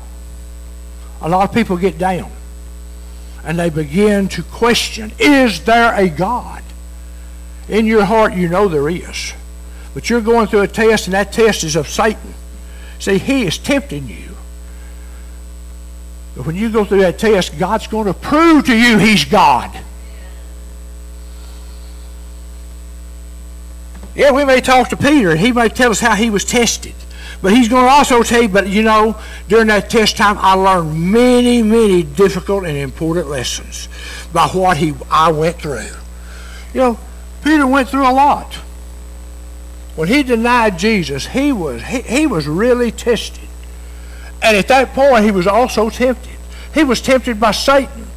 A 1.22 1.30
lot 1.30 1.50
of 1.50 1.56
people 1.56 1.78
get 1.78 1.98
down 1.98 2.32
and 3.46 3.58
they 3.60 3.70
begin 3.70 4.28
to 4.30 4.44
question 4.44 5.12
Is 5.20 5.64
there 5.66 5.94
a 5.94 6.10
God? 6.10 6.64
In 7.70 7.86
your 7.86 8.06
heart, 8.06 8.34
you 8.34 8.48
know 8.48 8.68
there 8.68 8.90
is. 8.90 9.34
But 9.94 10.10
you're 10.10 10.22
going 10.22 10.48
through 10.48 10.62
a 10.62 10.68
test, 10.68 11.08
and 11.08 11.14
that 11.14 11.32
test 11.32 11.64
is 11.64 11.76
of 11.76 11.88
Satan. 11.88 12.34
See, 13.00 13.18
he 13.18 13.46
is 13.46 13.58
tempting 13.58 14.08
you 14.08 14.36
But 16.36 16.46
when 16.46 16.56
you 16.56 16.70
go 16.70 16.86
through 16.86 17.00
that 17.00 17.18
test, 17.18 17.58
God's 17.58 17.88
going 17.88 18.06
to 18.08 18.14
prove 18.14 18.66
to 18.66 18.76
you 18.76 18.98
He's 18.98 19.26
God. 19.26 19.72
Yeah, 24.16 24.32
we 24.32 24.46
may 24.46 24.62
talk 24.62 24.90
to 24.90 24.98
Peter, 24.98 25.32
and 25.32 25.40
he 25.40 25.52
may 25.52 25.70
tell 25.70 25.92
us 25.92 26.00
how 26.00 26.16
he 26.16 26.30
was 26.30 26.46
tested. 26.46 26.94
But 27.42 27.54
he's 27.54 27.68
going 27.68 27.86
to 27.86 27.92
also 27.92 28.24
tell 28.24 28.44
you, 28.44 28.50
but 28.50 28.68
you 28.68 28.82
know, 28.82 29.20
during 29.50 29.68
that 29.68 29.90
test 29.90 30.18
time, 30.18 30.38
I 30.40 30.54
learned 30.54 31.12
many, 31.12 31.62
many 31.62 32.02
difficult 32.02 32.66
and 32.66 32.78
important 32.78 33.28
lessons 33.28 33.90
by 34.34 34.48
what 34.48 34.78
he 34.78 34.94
I 35.12 35.32
went 35.32 35.58
through. 35.58 35.90
You 36.74 36.80
know, 36.82 37.00
Peter 37.44 37.68
went 37.68 37.90
through 37.90 38.10
a 38.10 38.12
lot. 38.12 38.54
When 39.96 40.08
he 40.08 40.24
denied 40.24 40.80
Jesus, 40.80 41.28
he 41.28 41.52
was 41.52 41.84
he, 41.84 42.02
he 42.02 42.28
was 42.28 42.48
really 42.48 42.92
tested. 42.92 43.44
And 44.42 44.58
at 44.58 44.68
that 44.70 44.94
point, 44.94 45.26
he 45.26 45.32
was 45.32 45.48
also 45.48 45.90
tempted. 45.90 46.34
He 46.74 46.84
was 46.84 47.02
tempted 47.02 47.40
by 47.40 47.52
Satan 47.52 48.08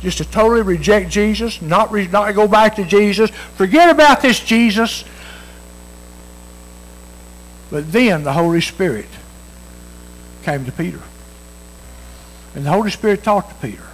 just 0.00 0.18
to 0.18 0.24
totally 0.24 0.62
reject 0.62 1.10
Jesus, 1.10 1.60
not, 1.60 1.90
re, 1.90 2.06
not 2.06 2.32
go 2.34 2.46
back 2.46 2.76
to 2.76 2.84
Jesus, 2.84 3.30
forget 3.30 3.90
about 3.90 4.22
this 4.22 4.40
Jesus. 4.40 5.04
But 7.70 7.92
then 7.92 8.24
the 8.24 8.32
Holy 8.32 8.60
Spirit 8.60 9.08
came 10.42 10.64
to 10.64 10.72
Peter. 10.72 11.00
And 12.54 12.64
the 12.64 12.70
Holy 12.70 12.90
Spirit 12.90 13.22
talked 13.22 13.50
to 13.50 13.66
Peter. 13.66 13.84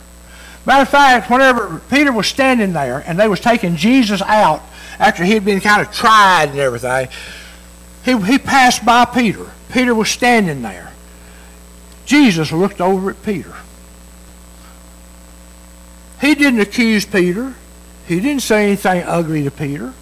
Matter 0.66 0.82
of 0.82 0.88
fact, 0.88 1.30
whenever 1.30 1.82
Peter 1.90 2.12
was 2.12 2.26
standing 2.26 2.72
there 2.72 3.02
and 3.06 3.18
they 3.18 3.28
was 3.28 3.40
taking 3.40 3.76
Jesus 3.76 4.22
out 4.22 4.62
after 4.98 5.24
he 5.24 5.32
had 5.32 5.44
been 5.44 5.60
kind 5.60 5.86
of 5.86 5.92
tried 5.92 6.50
and 6.50 6.58
everything, 6.58 7.08
he, 8.04 8.18
he 8.22 8.38
passed 8.38 8.84
by 8.84 9.04
Peter. 9.04 9.50
Peter 9.70 9.94
was 9.94 10.08
standing 10.08 10.62
there. 10.62 10.92
Jesus 12.06 12.52
looked 12.52 12.80
over 12.80 13.10
at 13.10 13.22
Peter. 13.22 13.54
He 16.20 16.34
didn't 16.34 16.60
accuse 16.60 17.04
Peter. 17.04 17.54
He 18.06 18.20
didn't 18.20 18.42
say 18.42 18.66
anything 18.66 19.02
ugly 19.02 19.44
to 19.44 19.50
Peter. 19.50 19.92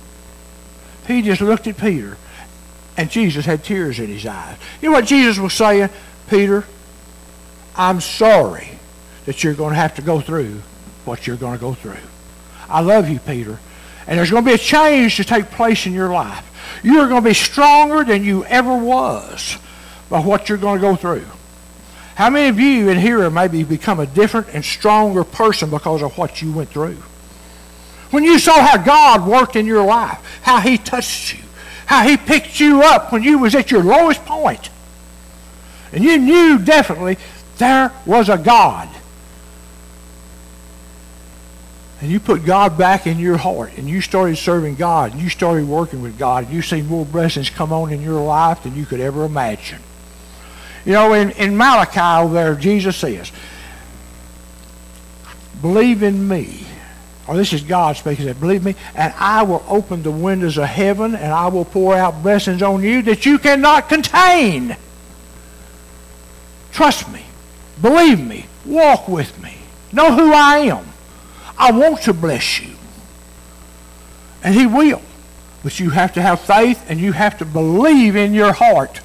He 1.07 1.23
just 1.23 1.41
looked 1.41 1.67
at 1.67 1.77
Peter 1.79 2.17
and 2.97 3.11
Jesus 3.11 3.47
had 3.47 3.65
tears 3.65 3.99
in 3.99 4.09
his 4.09 4.27
eyes. 4.27 4.57
You 4.81 4.91
know 4.91 4.97
what 4.97 5.07
Jesus 5.07 5.39
was 5.39 5.53
saying? 5.55 5.91
Peter, 6.29 6.65
I'm 7.77 8.01
sorry 8.01 8.69
that 9.27 9.43
you're 9.43 9.55
going 9.55 9.71
to 9.71 9.77
have 9.77 9.95
to 9.97 10.03
go 10.03 10.21
through 10.21 10.63
what 11.05 11.27
you're 11.27 11.37
going 11.37 11.55
to 11.55 11.61
go 11.61 11.75
through. 11.75 11.97
I 12.69 12.81
love 12.81 13.09
you, 13.09 13.19
Peter. 13.19 13.59
And 14.07 14.19
there's 14.19 14.31
going 14.31 14.45
to 14.45 14.51
be 14.51 14.55
a 14.55 14.59
change 14.59 15.17
to 15.17 15.25
take 15.25 15.47
place 15.51 15.87
in 15.87 15.93
your 15.93 16.13
life. 16.13 16.49
You're 16.83 17.09
going 17.09 17.23
to 17.23 17.29
be 17.29 17.35
stronger 17.35 18.05
than 18.05 18.25
you 18.25 18.45
ever 18.45 18.77
was 18.77 19.59
by 20.09 20.21
what 20.21 20.49
you're 20.49 20.59
going 20.59 20.81
to 20.81 20.87
go 20.87 20.97
through. 20.97 21.25
How 22.15 22.29
many 22.29 22.49
of 22.49 22.61
you 22.61 22.91
in 22.91 22.99
here 22.99 23.23
have 23.23 23.33
maybe 23.33 23.63
become 23.65 24.01
a 24.01 24.07
different 24.07 24.49
and 24.53 24.65
stronger 24.65 25.25
person 25.25 25.71
because 25.71 26.03
of 26.03 26.19
what 26.19 26.43
you 26.43 26.53
went 26.53 26.69
through? 26.69 26.99
When 28.11 28.25
you 28.25 28.39
saw 28.39 28.61
how 28.61 28.77
God 28.77 29.27
worked 29.27 29.57
in 29.57 29.65
your 29.65 29.85
life, 29.85 30.41
how 30.43 30.61
he 30.61 30.77
touched 30.77 31.35
you, 31.35 31.42
how 31.93 32.09
he 32.09 32.17
picked 32.17 32.59
you 32.59 32.83
up 32.83 33.13
when 33.13 33.23
you 33.23 33.39
was 33.39 33.55
at 33.55 33.71
your 33.71 33.83
lowest 33.83 34.25
point. 34.25 34.71
And 35.93 36.03
you 36.03 36.17
knew 36.17 36.59
definitely 36.59 37.19
there 37.59 37.93
was 38.07 38.31
a 38.31 38.39
God. 38.39 38.89
And 42.01 42.11
you 42.11 42.19
put 42.19 42.47
God 42.47 42.79
back 42.79 43.07
in 43.07 43.19
your 43.19 43.37
heart 43.37 43.77
and 43.77 43.91
you 43.91 44.01
started 44.01 44.37
serving 44.37 44.77
God 44.77 45.13
and 45.13 45.21
you 45.21 45.29
started 45.29 45.69
working 45.69 46.01
with 46.01 46.19
God 46.19 46.45
and 46.45 46.55
you 46.55 46.63
see 46.63 46.81
more 46.81 47.05
blessings 47.05 47.51
come 47.51 47.75
on 47.75 47.93
in 47.93 48.01
your 48.01 48.25
life 48.25 48.63
than 48.63 48.75
you 48.75 48.87
could 48.87 49.01
ever 49.01 49.27
imagine. 49.27 49.81
You 50.87 50.93
know, 50.93 51.13
in, 51.13 51.33
in 51.33 51.59
Malachi 51.59 52.01
over 52.01 52.33
there, 52.33 52.55
Jesus 52.55 52.97
says, 52.97 53.31
believe 55.61 56.03
in 56.03 56.27
me 56.27 56.67
or 57.29 57.37
this 57.37 57.53
is 57.53 57.63
God 57.63 57.97
speaking, 57.97 58.27
said, 58.27 58.41
believe 58.41 58.65
me, 58.65 58.75
and 58.95 59.15
I 59.17 59.43
will 59.43 59.65
open 59.69 60.03
the 60.03 60.11
windows 60.11 60.59
of 60.59 60.65
heaven 60.65 61.15
and 61.15 61.33
I 61.33 61.47
will 61.49 61.65
pour 61.65 61.95
out 61.95 62.23
blessings 62.23 62.63
on 62.63 62.83
you 62.83 63.03
that 63.03 63.25
you 63.25 63.39
cannot 63.39 63.89
contain. 63.89 64.77
Trust 66.73 67.11
me. 67.13 67.25
Believe 67.81 68.21
me. 68.21 68.47
Walk 68.65 69.09
with 69.09 69.41
me. 69.43 69.57
Know 69.93 70.15
who 70.15 70.33
I 70.33 70.59
am. 70.59 70.87
I 71.57 71.71
want 71.71 72.03
to 72.03 72.13
bless 72.13 72.61
you. 72.61 72.75
And 74.43 74.55
he 74.55 74.67
will. 74.67 75.03
But 75.63 75.79
you 75.79 75.91
have 75.91 76.15
to 76.15 76.23
have 76.23 76.41
faith 76.41 76.85
and 76.89 76.99
you 76.99 77.13
have 77.13 77.39
to 77.39 77.45
believe 77.45 78.17
in 78.17 78.35
your 78.35 78.53
heart 78.53 79.01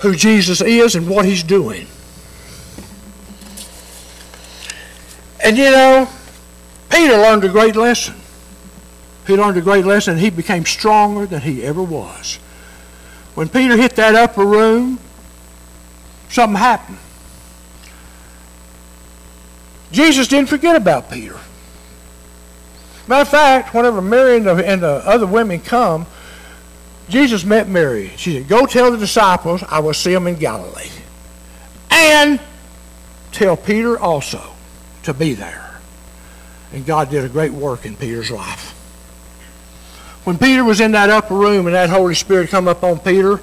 who 0.00 0.14
Jesus 0.14 0.60
is 0.60 0.94
and 0.94 1.08
what 1.08 1.24
he's 1.24 1.42
doing. 1.42 1.88
And 5.46 5.56
you 5.56 5.70
know, 5.70 6.08
Peter 6.90 7.12
learned 7.12 7.44
a 7.44 7.48
great 7.48 7.76
lesson. 7.76 8.16
He 9.28 9.36
learned 9.36 9.56
a 9.56 9.60
great 9.60 9.84
lesson 9.84 10.14
and 10.14 10.20
he 10.20 10.28
became 10.28 10.64
stronger 10.64 11.24
than 11.24 11.40
he 11.40 11.62
ever 11.62 11.84
was. 11.84 12.40
When 13.36 13.48
Peter 13.48 13.76
hit 13.76 13.94
that 13.94 14.16
upper 14.16 14.44
room, 14.44 14.98
something 16.28 16.56
happened. 16.58 16.98
Jesus 19.92 20.26
didn't 20.26 20.48
forget 20.48 20.74
about 20.74 21.12
Peter. 21.12 21.38
Matter 23.06 23.22
of 23.22 23.28
fact, 23.28 23.72
whenever 23.72 24.02
Mary 24.02 24.38
and 24.38 24.46
the, 24.46 24.68
and 24.68 24.82
the 24.82 25.00
other 25.06 25.28
women 25.28 25.60
come, 25.60 26.06
Jesus 27.08 27.44
met 27.44 27.68
Mary. 27.68 28.10
She 28.16 28.32
said, 28.32 28.48
Go 28.48 28.66
tell 28.66 28.90
the 28.90 28.98
disciples 28.98 29.62
I 29.68 29.78
will 29.78 29.94
see 29.94 30.12
them 30.12 30.26
in 30.26 30.34
Galilee. 30.34 30.90
And 31.88 32.40
tell 33.30 33.56
Peter 33.56 33.96
also 33.96 34.55
to 35.06 35.14
be 35.14 35.34
there. 35.34 35.80
And 36.72 36.84
God 36.84 37.10
did 37.10 37.24
a 37.24 37.28
great 37.28 37.52
work 37.52 37.86
in 37.86 37.96
Peter's 37.96 38.30
life. 38.30 38.72
When 40.24 40.38
Peter 40.38 40.64
was 40.64 40.80
in 40.80 40.92
that 40.92 41.10
upper 41.10 41.34
room 41.34 41.66
and 41.66 41.74
that 41.74 41.88
Holy 41.88 42.14
Spirit 42.14 42.50
come 42.50 42.68
up 42.68 42.82
on 42.82 42.98
Peter, 42.98 43.40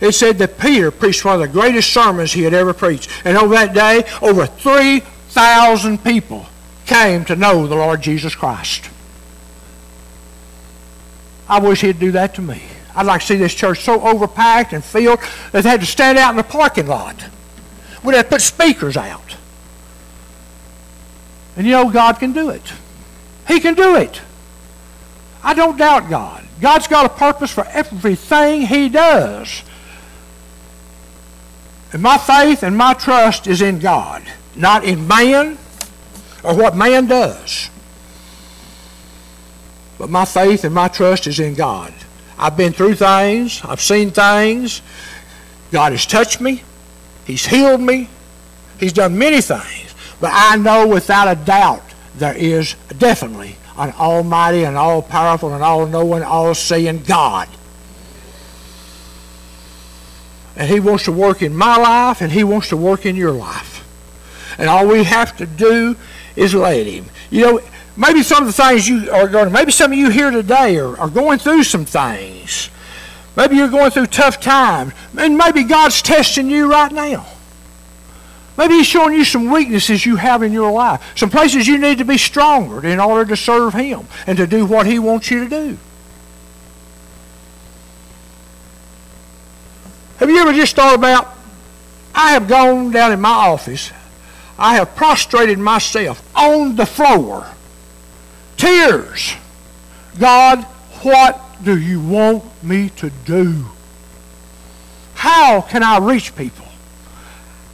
it 0.00 0.12
said 0.12 0.38
that 0.38 0.58
Peter 0.58 0.90
preached 0.90 1.24
one 1.24 1.34
of 1.34 1.40
the 1.40 1.48
greatest 1.48 1.92
sermons 1.92 2.32
he 2.32 2.42
had 2.42 2.54
ever 2.54 2.72
preached. 2.74 3.10
And 3.24 3.36
over 3.36 3.54
that 3.54 3.74
day, 3.74 4.04
over 4.20 4.46
3,000 4.46 6.02
people 6.02 6.46
came 6.86 7.24
to 7.26 7.36
know 7.36 7.66
the 7.66 7.76
Lord 7.76 8.02
Jesus 8.02 8.34
Christ. 8.34 8.90
I 11.48 11.60
wish 11.60 11.82
he'd 11.82 12.00
do 12.00 12.12
that 12.12 12.34
to 12.36 12.42
me. 12.42 12.62
I'd 12.94 13.06
like 13.06 13.20
to 13.20 13.26
see 13.26 13.36
this 13.36 13.54
church 13.54 13.84
so 13.84 14.00
overpacked 14.00 14.72
and 14.72 14.82
filled 14.82 15.20
that 15.52 15.62
they 15.62 15.68
had 15.68 15.80
to 15.80 15.86
stand 15.86 16.16
out 16.16 16.30
in 16.30 16.36
the 16.36 16.44
parking 16.44 16.86
lot. 16.86 17.26
We'd 18.02 18.16
have 18.16 18.26
to 18.26 18.30
put 18.30 18.40
speakers 18.40 18.96
out. 18.96 19.35
And 21.56 21.66
you 21.66 21.72
know, 21.72 21.90
God 21.90 22.18
can 22.18 22.32
do 22.32 22.50
it. 22.50 22.72
He 23.48 23.60
can 23.60 23.74
do 23.74 23.96
it. 23.96 24.20
I 25.42 25.54
don't 25.54 25.76
doubt 25.76 26.10
God. 26.10 26.46
God's 26.60 26.86
got 26.86 27.06
a 27.06 27.08
purpose 27.08 27.50
for 27.50 27.64
everything 27.66 28.62
He 28.62 28.88
does. 28.88 29.62
And 31.92 32.02
my 32.02 32.18
faith 32.18 32.62
and 32.62 32.76
my 32.76 32.94
trust 32.94 33.46
is 33.46 33.62
in 33.62 33.78
God, 33.78 34.22
not 34.54 34.84
in 34.84 35.06
man 35.06 35.56
or 36.42 36.54
what 36.54 36.76
man 36.76 37.06
does. 37.06 37.70
But 39.98 40.10
my 40.10 40.24
faith 40.24 40.64
and 40.64 40.74
my 40.74 40.88
trust 40.88 41.26
is 41.26 41.40
in 41.40 41.54
God. 41.54 41.92
I've 42.38 42.56
been 42.56 42.72
through 42.72 42.96
things, 42.96 43.62
I've 43.64 43.80
seen 43.80 44.10
things. 44.10 44.82
God 45.72 45.92
has 45.92 46.04
touched 46.04 46.40
me, 46.40 46.62
He's 47.24 47.46
healed 47.46 47.80
me, 47.80 48.08
He's 48.78 48.92
done 48.92 49.16
many 49.16 49.40
things. 49.40 49.75
But 50.20 50.30
I 50.32 50.56
know 50.56 50.86
without 50.86 51.28
a 51.28 51.44
doubt 51.44 51.82
there 52.16 52.34
is 52.34 52.74
definitely 52.98 53.56
an 53.76 53.92
almighty 53.92 54.64
and 54.64 54.76
all 54.76 55.02
powerful 55.02 55.52
and 55.52 55.62
all 55.62 55.86
knowing, 55.86 56.22
all 56.22 56.54
seeing 56.54 57.02
God. 57.02 57.48
And 60.56 60.70
He 60.70 60.80
wants 60.80 61.04
to 61.04 61.12
work 61.12 61.42
in 61.42 61.54
my 61.54 61.76
life 61.76 62.22
and 62.22 62.32
He 62.32 62.42
wants 62.42 62.70
to 62.70 62.76
work 62.76 63.04
in 63.04 63.16
your 63.16 63.32
life. 63.32 63.84
And 64.58 64.70
all 64.70 64.86
we 64.86 65.04
have 65.04 65.36
to 65.36 65.46
do 65.46 65.96
is 66.34 66.54
let 66.54 66.86
Him. 66.86 67.06
You 67.30 67.40
know, 67.42 67.60
maybe 67.96 68.22
some 68.22 68.46
of 68.46 68.46
the 68.46 68.62
things 68.62 68.88
you 68.88 69.10
are 69.10 69.28
going, 69.28 69.52
maybe 69.52 69.72
some 69.72 69.92
of 69.92 69.98
you 69.98 70.08
here 70.08 70.30
today 70.30 70.78
are, 70.78 70.98
are 70.98 71.10
going 71.10 71.38
through 71.38 71.64
some 71.64 71.84
things. 71.84 72.70
Maybe 73.36 73.56
you're 73.56 73.68
going 73.68 73.90
through 73.90 74.06
tough 74.06 74.40
times. 74.40 74.94
And 75.18 75.36
maybe 75.36 75.62
God's 75.64 76.00
testing 76.00 76.48
you 76.48 76.70
right 76.70 76.90
now. 76.90 77.26
Maybe 78.56 78.74
he's 78.74 78.86
showing 78.86 79.14
you 79.14 79.24
some 79.24 79.50
weaknesses 79.50 80.06
you 80.06 80.16
have 80.16 80.42
in 80.42 80.52
your 80.52 80.70
life, 80.70 81.12
some 81.14 81.28
places 81.28 81.66
you 81.66 81.78
need 81.78 81.98
to 81.98 82.04
be 82.04 82.16
stronger 82.16 82.86
in 82.86 82.98
order 82.98 83.28
to 83.28 83.36
serve 83.36 83.74
him 83.74 84.06
and 84.26 84.38
to 84.38 84.46
do 84.46 84.64
what 84.64 84.86
he 84.86 84.98
wants 84.98 85.30
you 85.30 85.44
to 85.44 85.50
do. 85.50 85.78
Have 90.18 90.30
you 90.30 90.38
ever 90.38 90.54
just 90.54 90.74
thought 90.74 90.94
about, 90.94 91.28
I 92.14 92.32
have 92.32 92.48
gone 92.48 92.90
down 92.90 93.12
in 93.12 93.20
my 93.20 93.28
office, 93.28 93.92
I 94.58 94.76
have 94.76 94.96
prostrated 94.96 95.58
myself 95.58 96.26
on 96.34 96.76
the 96.76 96.86
floor, 96.86 97.46
tears. 98.56 99.34
God, 100.18 100.62
what 101.02 101.38
do 101.62 101.78
you 101.78 102.00
want 102.00 102.42
me 102.62 102.88
to 102.96 103.10
do? 103.26 103.66
How 105.14 105.60
can 105.60 105.82
I 105.82 105.98
reach 105.98 106.34
people? 106.34 106.65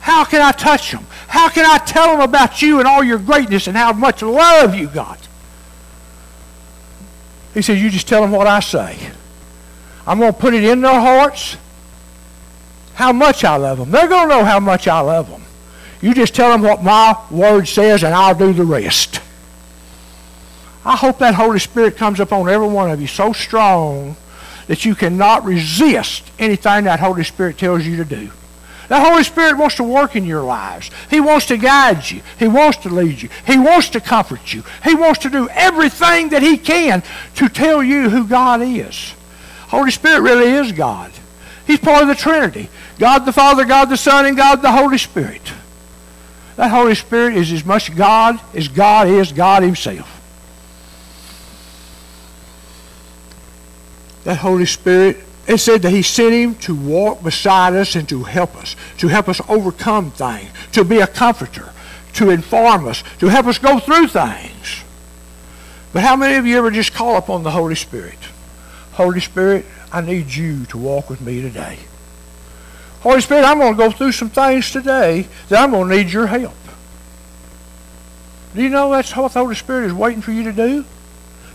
How 0.03 0.25
can 0.25 0.41
I 0.41 0.51
touch 0.51 0.91
them? 0.91 1.05
How 1.29 1.47
can 1.47 1.65
I 1.65 1.77
tell 1.77 2.11
them 2.11 2.19
about 2.19 2.61
you 2.61 2.79
and 2.79 2.87
all 2.89 3.05
your 3.05 3.19
greatness 3.19 3.67
and 3.67 3.77
how 3.77 3.93
much 3.93 4.21
love 4.21 4.75
you 4.75 4.87
got? 4.87 5.17
He 7.53 7.61
says, 7.61 7.81
You 7.81 7.89
just 7.89 8.05
tell 8.05 8.21
them 8.21 8.31
what 8.31 8.45
I 8.45 8.59
say. 8.59 8.97
I'm 10.05 10.19
going 10.19 10.33
to 10.33 10.37
put 10.37 10.53
it 10.53 10.65
in 10.65 10.81
their 10.81 10.99
hearts 10.99 11.55
how 12.95 13.13
much 13.13 13.45
I 13.45 13.55
love 13.55 13.77
them. 13.77 13.91
They're 13.91 14.09
going 14.09 14.27
to 14.27 14.35
know 14.35 14.43
how 14.43 14.59
much 14.59 14.89
I 14.89 14.99
love 14.99 15.29
them. 15.29 15.41
You 16.01 16.13
just 16.13 16.35
tell 16.35 16.51
them 16.51 16.63
what 16.63 16.83
my 16.83 17.17
word 17.31 17.65
says, 17.69 18.03
and 18.03 18.13
I'll 18.13 18.35
do 18.35 18.51
the 18.51 18.65
rest. 18.65 19.21
I 20.83 20.97
hope 20.97 21.19
that 21.19 21.33
Holy 21.33 21.59
Spirit 21.59 21.95
comes 21.95 22.19
upon 22.19 22.49
every 22.49 22.67
one 22.67 22.91
of 22.91 22.99
you 22.99 23.07
so 23.07 23.31
strong 23.31 24.17
that 24.67 24.83
you 24.83 24.95
cannot 24.95 25.45
resist 25.45 26.29
anything 26.37 26.83
that 26.83 26.99
Holy 26.99 27.23
Spirit 27.23 27.57
tells 27.57 27.85
you 27.85 27.95
to 27.95 28.05
do. 28.05 28.31
The 28.89 28.99
Holy 28.99 29.23
Spirit 29.23 29.57
wants 29.57 29.75
to 29.75 29.83
work 29.83 30.15
in 30.15 30.25
your 30.25 30.43
lives. 30.43 30.91
He 31.09 31.19
wants 31.19 31.45
to 31.47 31.57
guide 31.57 32.09
you. 32.09 32.21
He 32.37 32.47
wants 32.47 32.79
to 32.79 32.89
lead 32.89 33.21
you. 33.21 33.29
He 33.47 33.57
wants 33.57 33.89
to 33.89 34.01
comfort 34.01 34.53
you. 34.53 34.63
He 34.83 34.93
wants 34.93 35.19
to 35.21 35.29
do 35.29 35.47
everything 35.49 36.29
that 36.29 36.41
He 36.41 36.57
can 36.57 37.01
to 37.35 37.49
tell 37.49 37.81
you 37.81 38.09
who 38.09 38.27
God 38.27 38.61
is. 38.61 39.13
Holy 39.69 39.91
Spirit 39.91 40.21
really 40.21 40.51
is 40.51 40.71
God. 40.71 41.11
He's 41.65 41.79
part 41.79 42.01
of 42.01 42.09
the 42.09 42.15
Trinity. 42.15 42.69
God 42.99 43.19
the 43.19 43.33
Father, 43.33 43.65
God 43.65 43.85
the 43.85 43.97
Son, 43.97 44.25
and 44.25 44.37
God 44.37 44.61
the 44.61 44.71
Holy 44.71 44.97
Spirit. 44.97 45.41
That 46.57 46.69
Holy 46.69 46.95
Spirit 46.95 47.35
is 47.35 47.51
as 47.51 47.65
much 47.65 47.95
God 47.95 48.39
as 48.53 48.67
God 48.67 49.07
is 49.07 49.31
God 49.31 49.63
Himself. 49.63 50.09
That 54.25 54.35
Holy 54.35 54.65
Spirit, 54.65 55.23
it 55.47 55.57
said 55.57 55.81
that 55.81 55.91
He 55.91 56.01
sent 56.01 56.33
Him 56.33 56.55
to 56.55 56.75
walk 56.75 57.23
beside 57.23 57.73
us 57.73 57.95
and 57.95 58.07
to 58.09 58.23
help 58.23 58.55
us, 58.55 58.75
to 58.99 59.07
help 59.07 59.27
us 59.27 59.41
overcome 59.49 60.11
things, 60.11 60.49
to 60.71 60.83
be 60.83 60.99
a 60.99 61.07
comforter, 61.07 61.71
to 62.13 62.29
inform 62.29 62.87
us, 62.87 63.03
to 63.19 63.27
help 63.27 63.47
us 63.47 63.57
go 63.57 63.79
through 63.79 64.07
things. 64.07 64.83
But 65.91 66.03
how 66.03 66.15
many 66.15 66.35
of 66.35 66.45
you 66.45 66.57
ever 66.57 66.71
just 66.71 66.93
call 66.93 67.17
upon 67.17 67.43
the 67.43 67.51
Holy 67.51 67.75
Spirit? 67.75 68.17
Holy 68.93 69.19
Spirit, 69.19 69.65
I 69.91 70.01
need 70.01 70.33
you 70.33 70.65
to 70.67 70.77
walk 70.77 71.09
with 71.09 71.21
me 71.21 71.41
today. 71.41 71.79
Holy 73.01 73.19
Spirit, 73.19 73.43
I'm 73.43 73.59
going 73.59 73.73
to 73.73 73.77
go 73.77 73.91
through 73.91 74.13
some 74.13 74.29
things 74.29 74.71
today 74.71 75.27
that 75.49 75.61
I'm 75.61 75.71
going 75.71 75.89
to 75.89 75.95
need 75.97 76.11
your 76.13 76.27
help. 76.27 76.53
Do 78.55 78.61
you 78.61 78.69
know 78.69 78.91
that's 78.91 79.13
what 79.15 79.33
the 79.33 79.39
Holy 79.39 79.55
Spirit 79.55 79.87
is 79.87 79.93
waiting 79.93 80.21
for 80.21 80.31
you 80.31 80.43
to 80.43 80.53
do? 80.53 80.85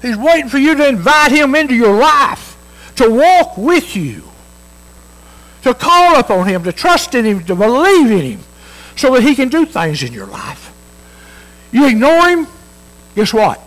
He's 0.02 0.16
waiting 0.16 0.49
for 0.49 0.59
you 0.59 0.75
to 0.75 0.88
invite 0.88 1.33
him 1.33 1.54
into 1.54 1.75
your 1.75 1.99
life, 1.99 2.57
to 2.99 3.11
walk 3.11 3.57
with 3.57 3.97
you, 3.97 4.23
to 5.62 5.75
call 5.75 6.19
upon 6.19 6.47
him, 6.47 6.62
to 6.64 6.73
trust 6.73 7.14
in 7.14 7.25
him, 7.25 7.45
to 7.45 7.55
believe 7.55 8.11
in 8.11 8.33
him, 8.33 8.40
so 8.97 9.14
that 9.14 9.23
he 9.23 9.35
can 9.35 9.49
do 9.49 9.64
things 9.64 10.02
in 10.02 10.12
your 10.12 10.26
life. 10.26 10.73
You 11.73 11.88
ignore 11.88 12.28
him, 12.28 12.47
guess 13.14 13.33
what? 13.33 13.61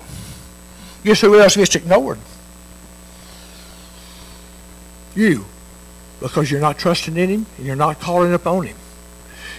Guess 1.04 1.22
who 1.22 1.40
else 1.40 1.56
gets 1.56 1.76
ignored? 1.76 2.20
You 5.16 5.46
because 6.22 6.52
you're 6.52 6.62
not 6.62 6.78
trusting 6.78 7.18
in 7.18 7.30
him 7.30 7.46
and 7.58 7.66
you're 7.66 7.76
not 7.76 8.00
calling 8.00 8.34
upon 8.34 8.68
him. 8.68 8.78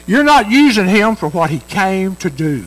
You're 0.06 0.24
not 0.24 0.50
using 0.50 0.86
him 0.86 1.16
for 1.16 1.28
what 1.28 1.50
he 1.50 1.58
came 1.58 2.16
to 2.16 2.30
do. 2.30 2.64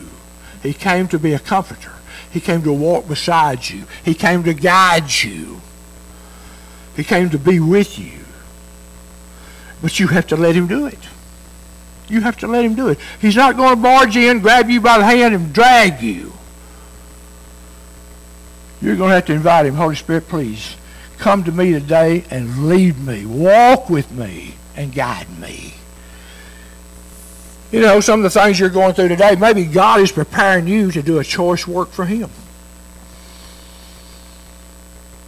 He 0.62 0.72
came 0.72 1.08
to 1.08 1.18
be 1.18 1.32
a 1.32 1.38
comforter. 1.38 1.92
He 2.30 2.40
came 2.40 2.62
to 2.62 2.72
walk 2.72 3.08
beside 3.08 3.68
you. 3.68 3.84
He 4.04 4.14
came 4.14 4.44
to 4.44 4.54
guide 4.54 5.10
you. 5.22 5.60
He 6.96 7.04
came 7.04 7.30
to 7.30 7.38
be 7.38 7.60
with 7.60 7.98
you. 7.98 8.20
But 9.82 10.00
you 10.00 10.08
have 10.08 10.26
to 10.28 10.36
let 10.36 10.54
him 10.54 10.66
do 10.66 10.86
it. 10.86 10.98
You 12.08 12.22
have 12.22 12.38
to 12.38 12.46
let 12.46 12.64
him 12.64 12.74
do 12.74 12.88
it. 12.88 12.98
He's 13.20 13.36
not 13.36 13.56
going 13.56 13.76
to 13.76 13.82
barge 13.82 14.16
in, 14.16 14.40
grab 14.40 14.70
you 14.70 14.80
by 14.80 14.98
the 14.98 15.04
hand, 15.04 15.34
and 15.34 15.52
drag 15.52 16.02
you. 16.02 16.32
You're 18.80 18.96
going 18.96 19.10
to 19.10 19.14
have 19.16 19.26
to 19.26 19.32
invite 19.32 19.66
him. 19.66 19.74
Holy 19.74 19.96
Spirit, 19.96 20.28
please 20.28 20.76
come 21.18 21.44
to 21.44 21.52
me 21.52 21.72
today 21.72 22.24
and 22.30 22.68
lead 22.68 22.98
me, 22.98 23.26
walk 23.26 23.88
with 23.90 24.10
me, 24.12 24.54
and 24.76 24.94
guide 24.94 25.38
me. 25.38 25.74
You 27.72 27.80
know, 27.80 28.00
some 28.00 28.20
of 28.20 28.22
the 28.22 28.30
things 28.30 28.60
you're 28.60 28.68
going 28.68 28.94
through 28.94 29.08
today, 29.08 29.34
maybe 29.34 29.64
God 29.64 30.00
is 30.00 30.12
preparing 30.12 30.68
you 30.68 30.92
to 30.92 31.02
do 31.02 31.18
a 31.18 31.24
choice 31.24 31.66
work 31.66 31.90
for 31.90 32.04
Him. 32.04 32.30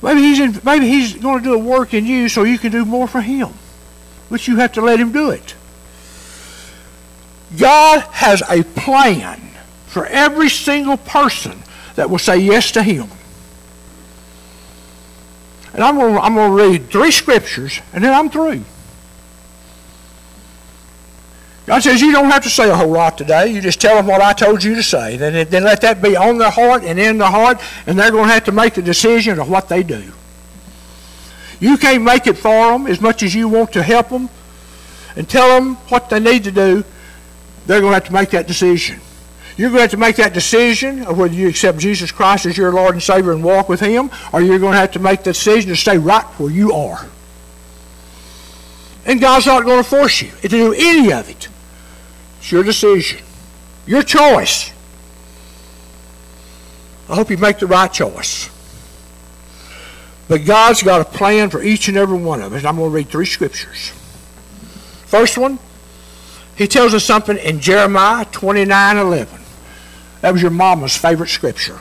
Maybe 0.03 0.21
he's, 0.21 0.41
in, 0.41 0.61
maybe 0.65 0.89
he's 0.89 1.15
going 1.15 1.39
to 1.39 1.45
do 1.45 1.55
a 1.55 1.59
work 1.59 1.93
in 1.93 2.07
you 2.07 2.29
so 2.29 2.45
you 2.45 2.59
can 2.59 2.71
do 2.71 2.85
more 2.85 3.09
for 3.09 3.21
Him. 3.21 3.49
But 4.31 4.47
you 4.47 4.57
have 4.57 4.73
to 4.73 4.81
let 4.81 5.01
Him 5.01 5.13
do 5.13 5.31
it. 5.31 5.55
God 7.59 8.01
has 8.13 8.43
a 8.49 8.63
plan 8.63 9.41
for 9.87 10.07
every 10.07 10.51
single 10.51 10.97
person 10.97 11.63
that 11.97 12.11
will 12.11 12.19
say 12.19 12.39
yes 12.39 12.73
to 12.73 12.83
Him. 12.83 13.09
And 15.73 15.83
I'm 15.83 15.97
going, 15.97 16.17
I'm 16.19 16.35
going 16.35 16.51
to 16.51 16.65
read 16.65 16.91
three 16.91 17.11
scriptures, 17.11 17.81
and 17.93 18.03
then 18.05 18.13
I'm 18.13 18.31
through. 18.31 18.65
God 21.69 21.83
says 21.83 22.01
you 22.01 22.13
don't 22.13 22.31
have 22.31 22.45
to 22.45 22.49
say 22.49 22.71
a 22.71 22.75
whole 22.75 22.89
lot 22.89 23.19
today. 23.19 23.49
You 23.49 23.61
just 23.61 23.79
tell 23.79 23.97
them 23.97 24.07
what 24.07 24.23
I 24.23 24.33
told 24.33 24.65
you 24.65 24.75
to 24.77 24.83
say. 24.83 25.19
Then, 25.19 25.47
then 25.51 25.65
let 25.65 25.83
that 25.83 26.01
be 26.01 26.17
on 26.17 26.39
their 26.39 26.51
heart 26.51 26.83
and 26.83 26.99
in 26.99 27.19
their 27.19 27.31
heart, 27.31 27.61
and 27.87 27.99
they're 27.99 28.11
going 28.11 28.27
to 28.27 28.33
have 28.33 28.45
to 28.45 28.53
make 28.53 28.73
the 28.73 28.81
decision 28.81 29.39
of 29.39 29.51
what 29.51 29.69
they 29.69 29.83
do. 29.83 30.03
You 31.61 31.77
can't 31.77 32.03
make 32.03 32.27
it 32.27 32.39
for 32.39 32.73
them 32.73 32.87
as 32.87 33.03
much 33.03 33.23
as 33.23 33.35
you 33.35 33.49
want 33.49 33.75
to 33.75 33.83
help 33.83 34.09
them 34.09 34.31
and 35.15 35.29
tell 35.29 35.47
them 35.61 35.75
what 35.91 36.09
they 36.09 36.19
need 36.21 36.45
to 36.45 36.51
do. 36.51 36.85
They're 37.67 37.83
going 37.83 37.91
to 37.91 37.97
have 37.97 38.07
to 38.07 38.15
make 38.15 38.31
that 38.31 38.47
decision. 38.47 39.01
You're 39.59 39.69
going 39.69 39.81
to 39.81 39.83
have 39.83 39.91
to 39.91 39.99
make 39.99 40.17
that 40.17 40.33
decision 40.33 41.03
of 41.03 41.19
whether 41.19 41.35
you 41.35 41.49
accept 41.49 41.81
Jesus 41.81 42.11
Christ 42.11 42.47
as 42.47 42.57
your 42.57 42.73
Lord 42.73 42.95
and 42.95 43.03
Savior 43.03 43.33
and 43.33 43.45
walk 43.45 43.69
with 43.69 43.81
Him, 43.81 44.11
or 44.33 44.41
you're 44.41 44.59
going 44.59 44.73
to 44.73 44.79
have 44.79 44.93
to 44.93 45.01
make 45.01 45.23
the 45.23 45.35
decision 45.35 45.69
to 45.69 45.77
stay 45.77 45.99
right 45.99 46.25
where 46.39 46.51
you 46.51 46.73
are. 46.73 47.07
And 49.05 49.21
God's 49.21 49.45
not 49.45 49.65
going 49.65 49.85
to 49.85 49.89
force 49.89 50.23
you 50.23 50.31
to 50.41 50.49
do 50.49 50.73
any 50.73 51.13
of 51.13 51.29
it. 51.29 51.49
It's 52.39 52.53
your 52.53 52.63
decision, 52.63 53.21
your 53.87 54.03
choice. 54.03 54.73
I 57.09 57.15
hope 57.15 57.31
you 57.31 57.39
make 57.39 57.59
the 57.59 57.67
right 57.67 57.93
choice. 57.93 58.51
But 60.29 60.45
God's 60.45 60.83
got 60.83 61.01
a 61.01 61.05
plan 61.05 61.49
for 61.49 61.63
each 61.63 61.89
and 61.89 61.97
every 61.97 62.19
one 62.19 62.43
of 62.43 62.53
us. 62.53 62.65
I'm 62.65 62.77
going 62.77 62.91
to 62.91 62.95
read 62.95 63.09
three 63.09 63.25
scriptures. 63.27 63.93
First 65.07 65.39
one, 65.39 65.59
he 66.55 66.67
tells 66.67 66.93
us 66.93 67.05
something 67.05 67.39
in 67.39 67.61
Jeremiah 67.61 68.27
29 68.27 68.99
11. 68.99 69.41
That 70.21 70.33
was 70.33 70.43
your 70.43 70.51
mama's 70.51 70.97
favorite 70.97 71.29
scripture. 71.29 71.79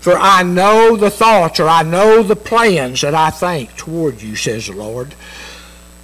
For 0.00 0.18
I 0.18 0.42
know 0.42 0.96
the 0.96 1.08
thoughts, 1.08 1.60
or 1.60 1.68
I 1.68 1.82
know 1.82 2.22
the 2.22 2.36
plans 2.36 3.00
that 3.00 3.14
I 3.14 3.30
think 3.30 3.74
toward 3.76 4.20
you, 4.20 4.36
says 4.36 4.66
the 4.66 4.74
Lord. 4.74 5.14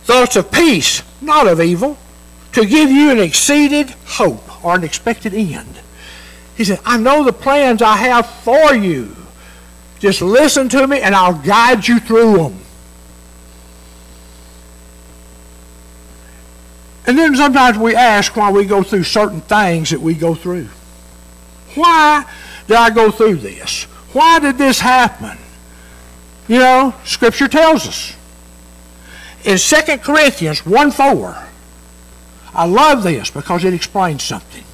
Thoughts 0.04 0.36
of 0.36 0.50
peace, 0.50 1.02
not 1.20 1.46
of 1.46 1.60
evil, 1.60 1.98
to 2.52 2.66
give 2.66 2.90
you 2.90 3.10
an 3.10 3.18
exceeded 3.18 3.90
hope 4.04 4.64
or 4.64 4.74
an 4.74 4.84
expected 4.84 5.34
end. 5.34 5.80
He 6.56 6.64
said, 6.64 6.80
I 6.84 6.98
know 6.98 7.24
the 7.24 7.32
plans 7.32 7.80
I 7.80 7.96
have 7.96 8.28
for 8.28 8.74
you. 8.74 9.16
Just 9.98 10.22
listen 10.22 10.68
to 10.70 10.86
me 10.86 11.00
and 11.00 11.14
I'll 11.14 11.38
guide 11.38 11.86
you 11.86 12.00
through 12.00 12.36
them. 12.36 12.58
And 17.06 17.18
then 17.18 17.34
sometimes 17.34 17.78
we 17.78 17.94
ask 17.94 18.36
why 18.36 18.50
we 18.52 18.64
go 18.64 18.82
through 18.82 19.04
certain 19.04 19.40
things 19.40 19.90
that 19.90 20.00
we 20.00 20.14
go 20.14 20.34
through. 20.34 20.68
Why 21.74 22.24
did 22.66 22.76
I 22.76 22.90
go 22.90 23.10
through 23.10 23.36
this? 23.36 23.84
Why 24.12 24.38
did 24.38 24.58
this 24.58 24.80
happen? 24.80 25.38
You 26.48 26.58
know, 26.58 26.94
Scripture 27.04 27.48
tells 27.48 27.86
us. 27.86 28.14
In 29.44 29.56
2 29.56 29.98
Corinthians 29.98 30.66
1 30.66 30.90
4, 30.90 31.48
I 32.54 32.66
love 32.66 33.02
this 33.02 33.30
because 33.30 33.64
it 33.64 33.74
explains 33.74 34.22
something. 34.22 34.64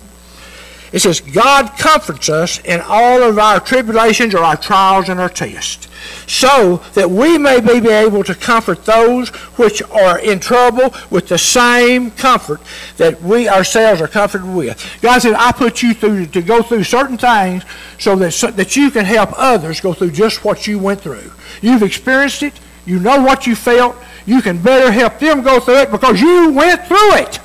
It 0.92 1.00
says, 1.00 1.20
God 1.20 1.76
comforts 1.76 2.28
us 2.28 2.58
in 2.60 2.80
all 2.80 3.22
of 3.22 3.38
our 3.38 3.58
tribulations 3.58 4.34
or 4.34 4.38
our 4.38 4.56
trials 4.56 5.08
and 5.08 5.20
our 5.20 5.28
tests, 5.28 5.88
so 6.26 6.76
that 6.94 7.10
we 7.10 7.38
may 7.38 7.60
be 7.60 7.88
able 7.88 8.22
to 8.24 8.34
comfort 8.34 8.84
those 8.84 9.28
which 9.58 9.82
are 9.90 10.18
in 10.20 10.38
trouble 10.38 10.94
with 11.10 11.28
the 11.28 11.38
same 11.38 12.12
comfort 12.12 12.60
that 12.98 13.20
we 13.20 13.48
ourselves 13.48 14.00
are 14.00 14.08
comforted 14.08 14.48
with. 14.48 14.98
God 15.02 15.18
said, 15.18 15.34
I 15.34 15.50
put 15.52 15.82
you 15.82 15.92
through 15.92 16.26
to 16.26 16.40
go 16.40 16.62
through 16.62 16.84
certain 16.84 17.18
things 17.18 17.64
so 17.98 18.14
that, 18.16 18.32
so 18.32 18.50
that 18.52 18.76
you 18.76 18.90
can 18.90 19.04
help 19.04 19.30
others 19.36 19.80
go 19.80 19.92
through 19.92 20.12
just 20.12 20.44
what 20.44 20.68
you 20.68 20.78
went 20.78 21.00
through. 21.00 21.32
You've 21.60 21.82
experienced 21.82 22.42
it. 22.44 22.54
You 22.86 23.00
know 23.00 23.20
what 23.22 23.46
you 23.46 23.56
felt. 23.56 23.96
You 24.24 24.40
can 24.40 24.62
better 24.62 24.92
help 24.92 25.18
them 25.18 25.42
go 25.42 25.58
through 25.58 25.78
it 25.78 25.90
because 25.90 26.20
you 26.20 26.52
went 26.52 26.86
through 26.86 27.16
it. 27.16 27.40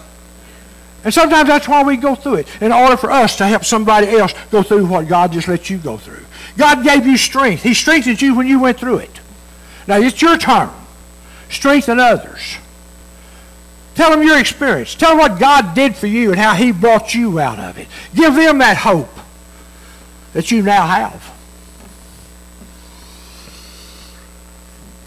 And 1.03 1.13
sometimes 1.13 1.47
that's 1.47 1.67
why 1.67 1.83
we 1.83 1.97
go 1.97 2.15
through 2.15 2.35
it, 2.35 2.47
in 2.61 2.71
order 2.71 2.95
for 2.95 3.11
us 3.11 3.37
to 3.37 3.45
help 3.45 3.65
somebody 3.65 4.07
else 4.07 4.33
go 4.51 4.61
through 4.61 4.85
what 4.85 5.07
God 5.07 5.31
just 5.31 5.47
let 5.47 5.69
you 5.69 5.77
go 5.77 5.97
through. 5.97 6.23
God 6.57 6.83
gave 6.83 7.05
you 7.05 7.17
strength. 7.17 7.63
He 7.63 7.73
strengthened 7.73 8.21
you 8.21 8.35
when 8.35 8.47
you 8.47 8.59
went 8.59 8.79
through 8.79 8.97
it. 8.97 9.19
Now 9.87 9.97
it's 9.97 10.21
your 10.21 10.37
turn. 10.37 10.69
Strengthen 11.49 11.99
others. 11.99 12.57
Tell 13.95 14.11
them 14.11 14.23
your 14.23 14.39
experience. 14.39 14.95
Tell 14.95 15.11
them 15.11 15.19
what 15.19 15.39
God 15.39 15.73
did 15.73 15.95
for 15.95 16.07
you 16.07 16.31
and 16.31 16.39
how 16.39 16.53
He 16.53 16.71
brought 16.71 17.13
you 17.13 17.39
out 17.39 17.59
of 17.59 17.77
it. 17.77 17.87
Give 18.15 18.33
them 18.33 18.59
that 18.59 18.77
hope 18.77 19.09
that 20.33 20.51
you 20.51 20.61
now 20.61 20.85
have. 20.85 21.33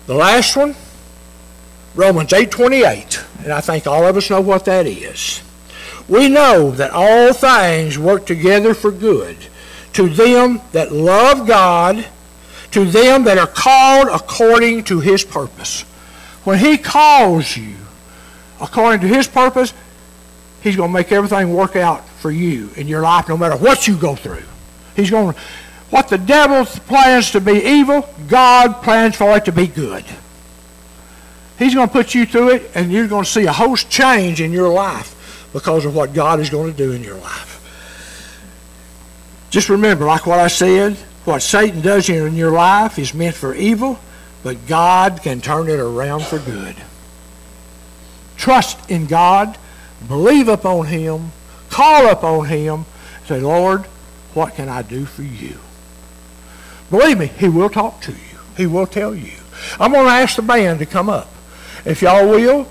The 0.06 0.14
last 0.14 0.54
one, 0.54 0.74
Romans 1.94 2.32
8:28, 2.32 3.24
and 3.42 3.52
I 3.52 3.60
think 3.60 3.86
all 3.86 4.04
of 4.06 4.16
us 4.16 4.28
know 4.28 4.42
what 4.42 4.66
that 4.66 4.86
is. 4.86 5.40
We 6.08 6.28
know 6.28 6.70
that 6.72 6.90
all 6.90 7.32
things 7.32 7.98
work 7.98 8.26
together 8.26 8.74
for 8.74 8.90
good 8.90 9.36
to 9.94 10.08
them 10.08 10.60
that 10.72 10.92
love 10.92 11.46
God, 11.46 12.04
to 12.72 12.84
them 12.84 13.24
that 13.24 13.38
are 13.38 13.46
called 13.46 14.08
according 14.08 14.84
to 14.84 15.00
his 15.00 15.24
purpose. 15.24 15.82
When 16.42 16.58
he 16.58 16.76
calls 16.76 17.56
you 17.56 17.76
according 18.60 19.00
to 19.00 19.06
his 19.06 19.26
purpose, 19.26 19.72
he's 20.62 20.76
going 20.76 20.90
to 20.90 20.92
make 20.92 21.12
everything 21.12 21.54
work 21.54 21.76
out 21.76 22.06
for 22.08 22.30
you 22.30 22.70
in 22.76 22.88
your 22.88 23.02
life 23.02 23.28
no 23.28 23.36
matter 23.36 23.56
what 23.56 23.86
you 23.86 23.96
go 23.96 24.14
through. 24.14 24.42
He's 24.96 25.10
going 25.10 25.32
to 25.32 25.40
what 25.90 26.08
the 26.08 26.18
devil 26.18 26.64
plans 26.64 27.30
to 27.30 27.40
be 27.40 27.52
evil, 27.52 28.08
God 28.26 28.82
plans 28.82 29.14
for 29.14 29.36
it 29.36 29.44
to 29.44 29.52
be 29.52 29.68
good. 29.68 30.04
He's 31.56 31.72
going 31.72 31.86
to 31.86 31.92
put 31.92 32.14
you 32.14 32.26
through 32.26 32.50
it, 32.50 32.70
and 32.74 32.90
you're 32.90 33.06
going 33.06 33.22
to 33.22 33.30
see 33.30 33.44
a 33.44 33.52
host 33.52 33.88
change 33.90 34.40
in 34.40 34.50
your 34.50 34.68
life 34.70 35.13
because 35.54 35.86
of 35.86 35.94
what 35.94 36.12
God 36.12 36.40
is 36.40 36.50
going 36.50 36.70
to 36.70 36.76
do 36.76 36.92
in 36.92 37.02
your 37.02 37.16
life. 37.16 37.52
Just 39.50 39.68
remember, 39.68 40.04
like 40.04 40.26
what 40.26 40.40
I 40.40 40.48
said, 40.48 40.94
what 41.24 41.40
Satan 41.40 41.80
does 41.80 42.10
in 42.10 42.34
your 42.34 42.50
life 42.50 42.98
is 42.98 43.14
meant 43.14 43.36
for 43.36 43.54
evil, 43.54 44.00
but 44.42 44.66
God 44.66 45.22
can 45.22 45.40
turn 45.40 45.70
it 45.70 45.78
around 45.78 46.24
for 46.24 46.40
good. 46.40 46.74
Trust 48.36 48.90
in 48.90 49.06
God, 49.06 49.56
believe 50.08 50.48
upon 50.48 50.86
Him, 50.86 51.30
call 51.70 52.10
upon 52.10 52.46
Him, 52.46 52.84
say, 53.26 53.40
Lord, 53.40 53.84
what 54.34 54.56
can 54.56 54.68
I 54.68 54.82
do 54.82 55.06
for 55.06 55.22
you? 55.22 55.56
Believe 56.90 57.18
me, 57.18 57.26
He 57.26 57.48
will 57.48 57.70
talk 57.70 58.00
to 58.02 58.12
you. 58.12 58.38
He 58.56 58.66
will 58.66 58.88
tell 58.88 59.14
you. 59.14 59.38
I'm 59.78 59.92
going 59.92 60.06
to 60.06 60.12
ask 60.12 60.34
the 60.34 60.42
band 60.42 60.80
to 60.80 60.86
come 60.86 61.08
up. 61.08 61.30
If 61.84 62.02
y'all 62.02 62.28
will, 62.28 62.68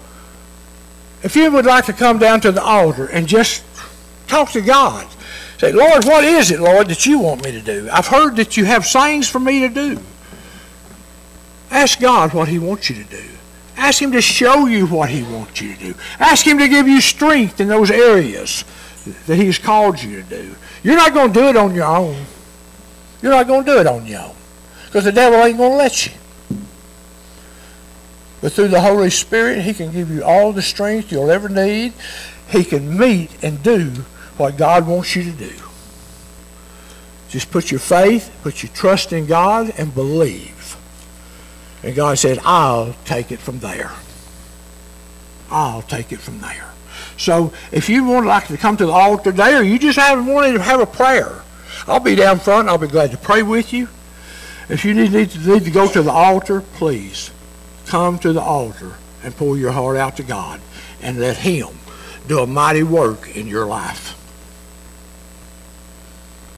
if 1.23 1.35
you 1.35 1.51
would 1.51 1.65
like 1.65 1.85
to 1.85 1.93
come 1.93 2.19
down 2.19 2.41
to 2.41 2.51
the 2.51 2.61
altar 2.61 3.05
and 3.07 3.27
just 3.27 3.63
talk 4.27 4.51
to 4.51 4.61
God. 4.61 5.07
Say, 5.57 5.71
Lord, 5.71 6.03
what 6.03 6.23
is 6.25 6.51
it, 6.51 6.59
Lord, 6.59 6.89
that 6.89 7.05
you 7.05 7.19
want 7.19 7.43
me 7.43 7.51
to 7.53 7.61
do? 7.61 7.87
I've 7.91 8.07
heard 8.07 8.35
that 8.35 8.57
you 8.57 8.65
have 8.65 8.85
things 8.85 9.29
for 9.29 9.39
me 9.39 9.61
to 9.61 9.69
do. 9.69 9.99
Ask 11.71 11.99
God 11.99 12.33
what 12.33 12.49
He 12.49 12.59
wants 12.59 12.89
you 12.89 13.03
to 13.03 13.09
do. 13.09 13.23
Ask 13.77 14.01
Him 14.01 14.11
to 14.11 14.21
show 14.21 14.65
you 14.65 14.85
what 14.85 15.09
He 15.09 15.23
wants 15.23 15.61
you 15.61 15.73
to 15.73 15.79
do. 15.79 15.95
Ask 16.19 16.45
Him 16.45 16.57
to 16.59 16.67
give 16.67 16.87
you 16.87 16.99
strength 16.99 17.59
in 17.59 17.67
those 17.67 17.89
areas 17.89 18.65
that 19.27 19.37
He's 19.37 19.57
called 19.57 20.01
you 20.01 20.21
to 20.21 20.29
do. 20.29 20.55
You're 20.83 20.97
not 20.97 21.13
going 21.13 21.31
to 21.31 21.39
do 21.39 21.47
it 21.47 21.55
on 21.55 21.73
your 21.73 21.85
own. 21.85 22.25
You're 23.21 23.31
not 23.31 23.47
going 23.47 23.63
to 23.63 23.71
do 23.71 23.79
it 23.79 23.87
on 23.87 24.05
your 24.05 24.21
own 24.21 24.35
because 24.85 25.05
the 25.05 25.11
devil 25.11 25.41
ain't 25.41 25.57
going 25.57 25.71
to 25.71 25.77
let 25.77 26.05
you. 26.05 26.11
But 28.43 28.51
through 28.51 28.67
the 28.67 28.81
Holy 28.81 29.09
Spirit, 29.09 29.61
He 29.61 29.73
can 29.73 29.93
give 29.93 30.11
you 30.11 30.21
all 30.21 30.51
the 30.51 30.61
strength 30.61 31.13
you'll 31.13 31.31
ever 31.31 31.47
need. 31.47 31.93
He 32.49 32.65
can 32.65 32.97
meet 32.97 33.31
and 33.41 33.63
do 33.63 33.89
what 34.35 34.57
God 34.57 34.85
wants 34.85 35.15
you 35.15 35.23
to 35.23 35.31
do. 35.31 35.53
Just 37.29 37.51
put 37.51 37.71
your 37.71 37.79
faith, 37.79 38.35
put 38.43 38.61
your 38.61 38.69
trust 38.73 39.13
in 39.13 39.27
God, 39.27 39.73
and 39.77 39.95
believe. 39.95 40.75
And 41.83 41.95
God 41.95 42.19
said, 42.19 42.37
I'll 42.43 42.93
take 43.05 43.31
it 43.31 43.39
from 43.39 43.59
there. 43.59 43.93
I'll 45.49 45.81
take 45.81 46.11
it 46.11 46.19
from 46.19 46.41
there. 46.41 46.69
So 47.15 47.53
if 47.71 47.87
you 47.87 48.03
would 48.03 48.25
like 48.25 48.47
to 48.47 48.57
come 48.57 48.75
to 48.75 48.85
the 48.85 48.91
altar 48.91 49.31
today, 49.31 49.55
or 49.55 49.61
you 49.61 49.79
just 49.79 49.97
have 49.97 50.27
wanted 50.27 50.51
to 50.51 50.61
have 50.61 50.81
a 50.81 50.85
prayer, 50.85 51.43
I'll 51.87 52.01
be 52.01 52.15
down 52.15 52.39
front. 52.39 52.67
I'll 52.67 52.77
be 52.77 52.87
glad 52.87 53.11
to 53.11 53.17
pray 53.17 53.41
with 53.41 53.71
you. 53.71 53.87
If 54.67 54.83
you 54.83 54.93
need, 54.93 55.29
to, 55.29 55.39
need 55.39 55.63
to 55.63 55.71
go 55.71 55.87
to 55.87 56.01
the 56.01 56.11
altar, 56.11 56.59
please 56.59 57.31
come 57.85 58.19
to 58.19 58.33
the 58.33 58.41
altar 58.41 58.93
and 59.23 59.35
pour 59.35 59.57
your 59.57 59.71
heart 59.71 59.97
out 59.97 60.17
to 60.17 60.23
God 60.23 60.59
and 61.01 61.19
let 61.19 61.37
Him 61.37 61.69
do 62.27 62.39
a 62.39 62.47
mighty 62.47 62.83
work 62.83 63.35
in 63.35 63.47
your 63.47 63.65
life. 63.65 64.22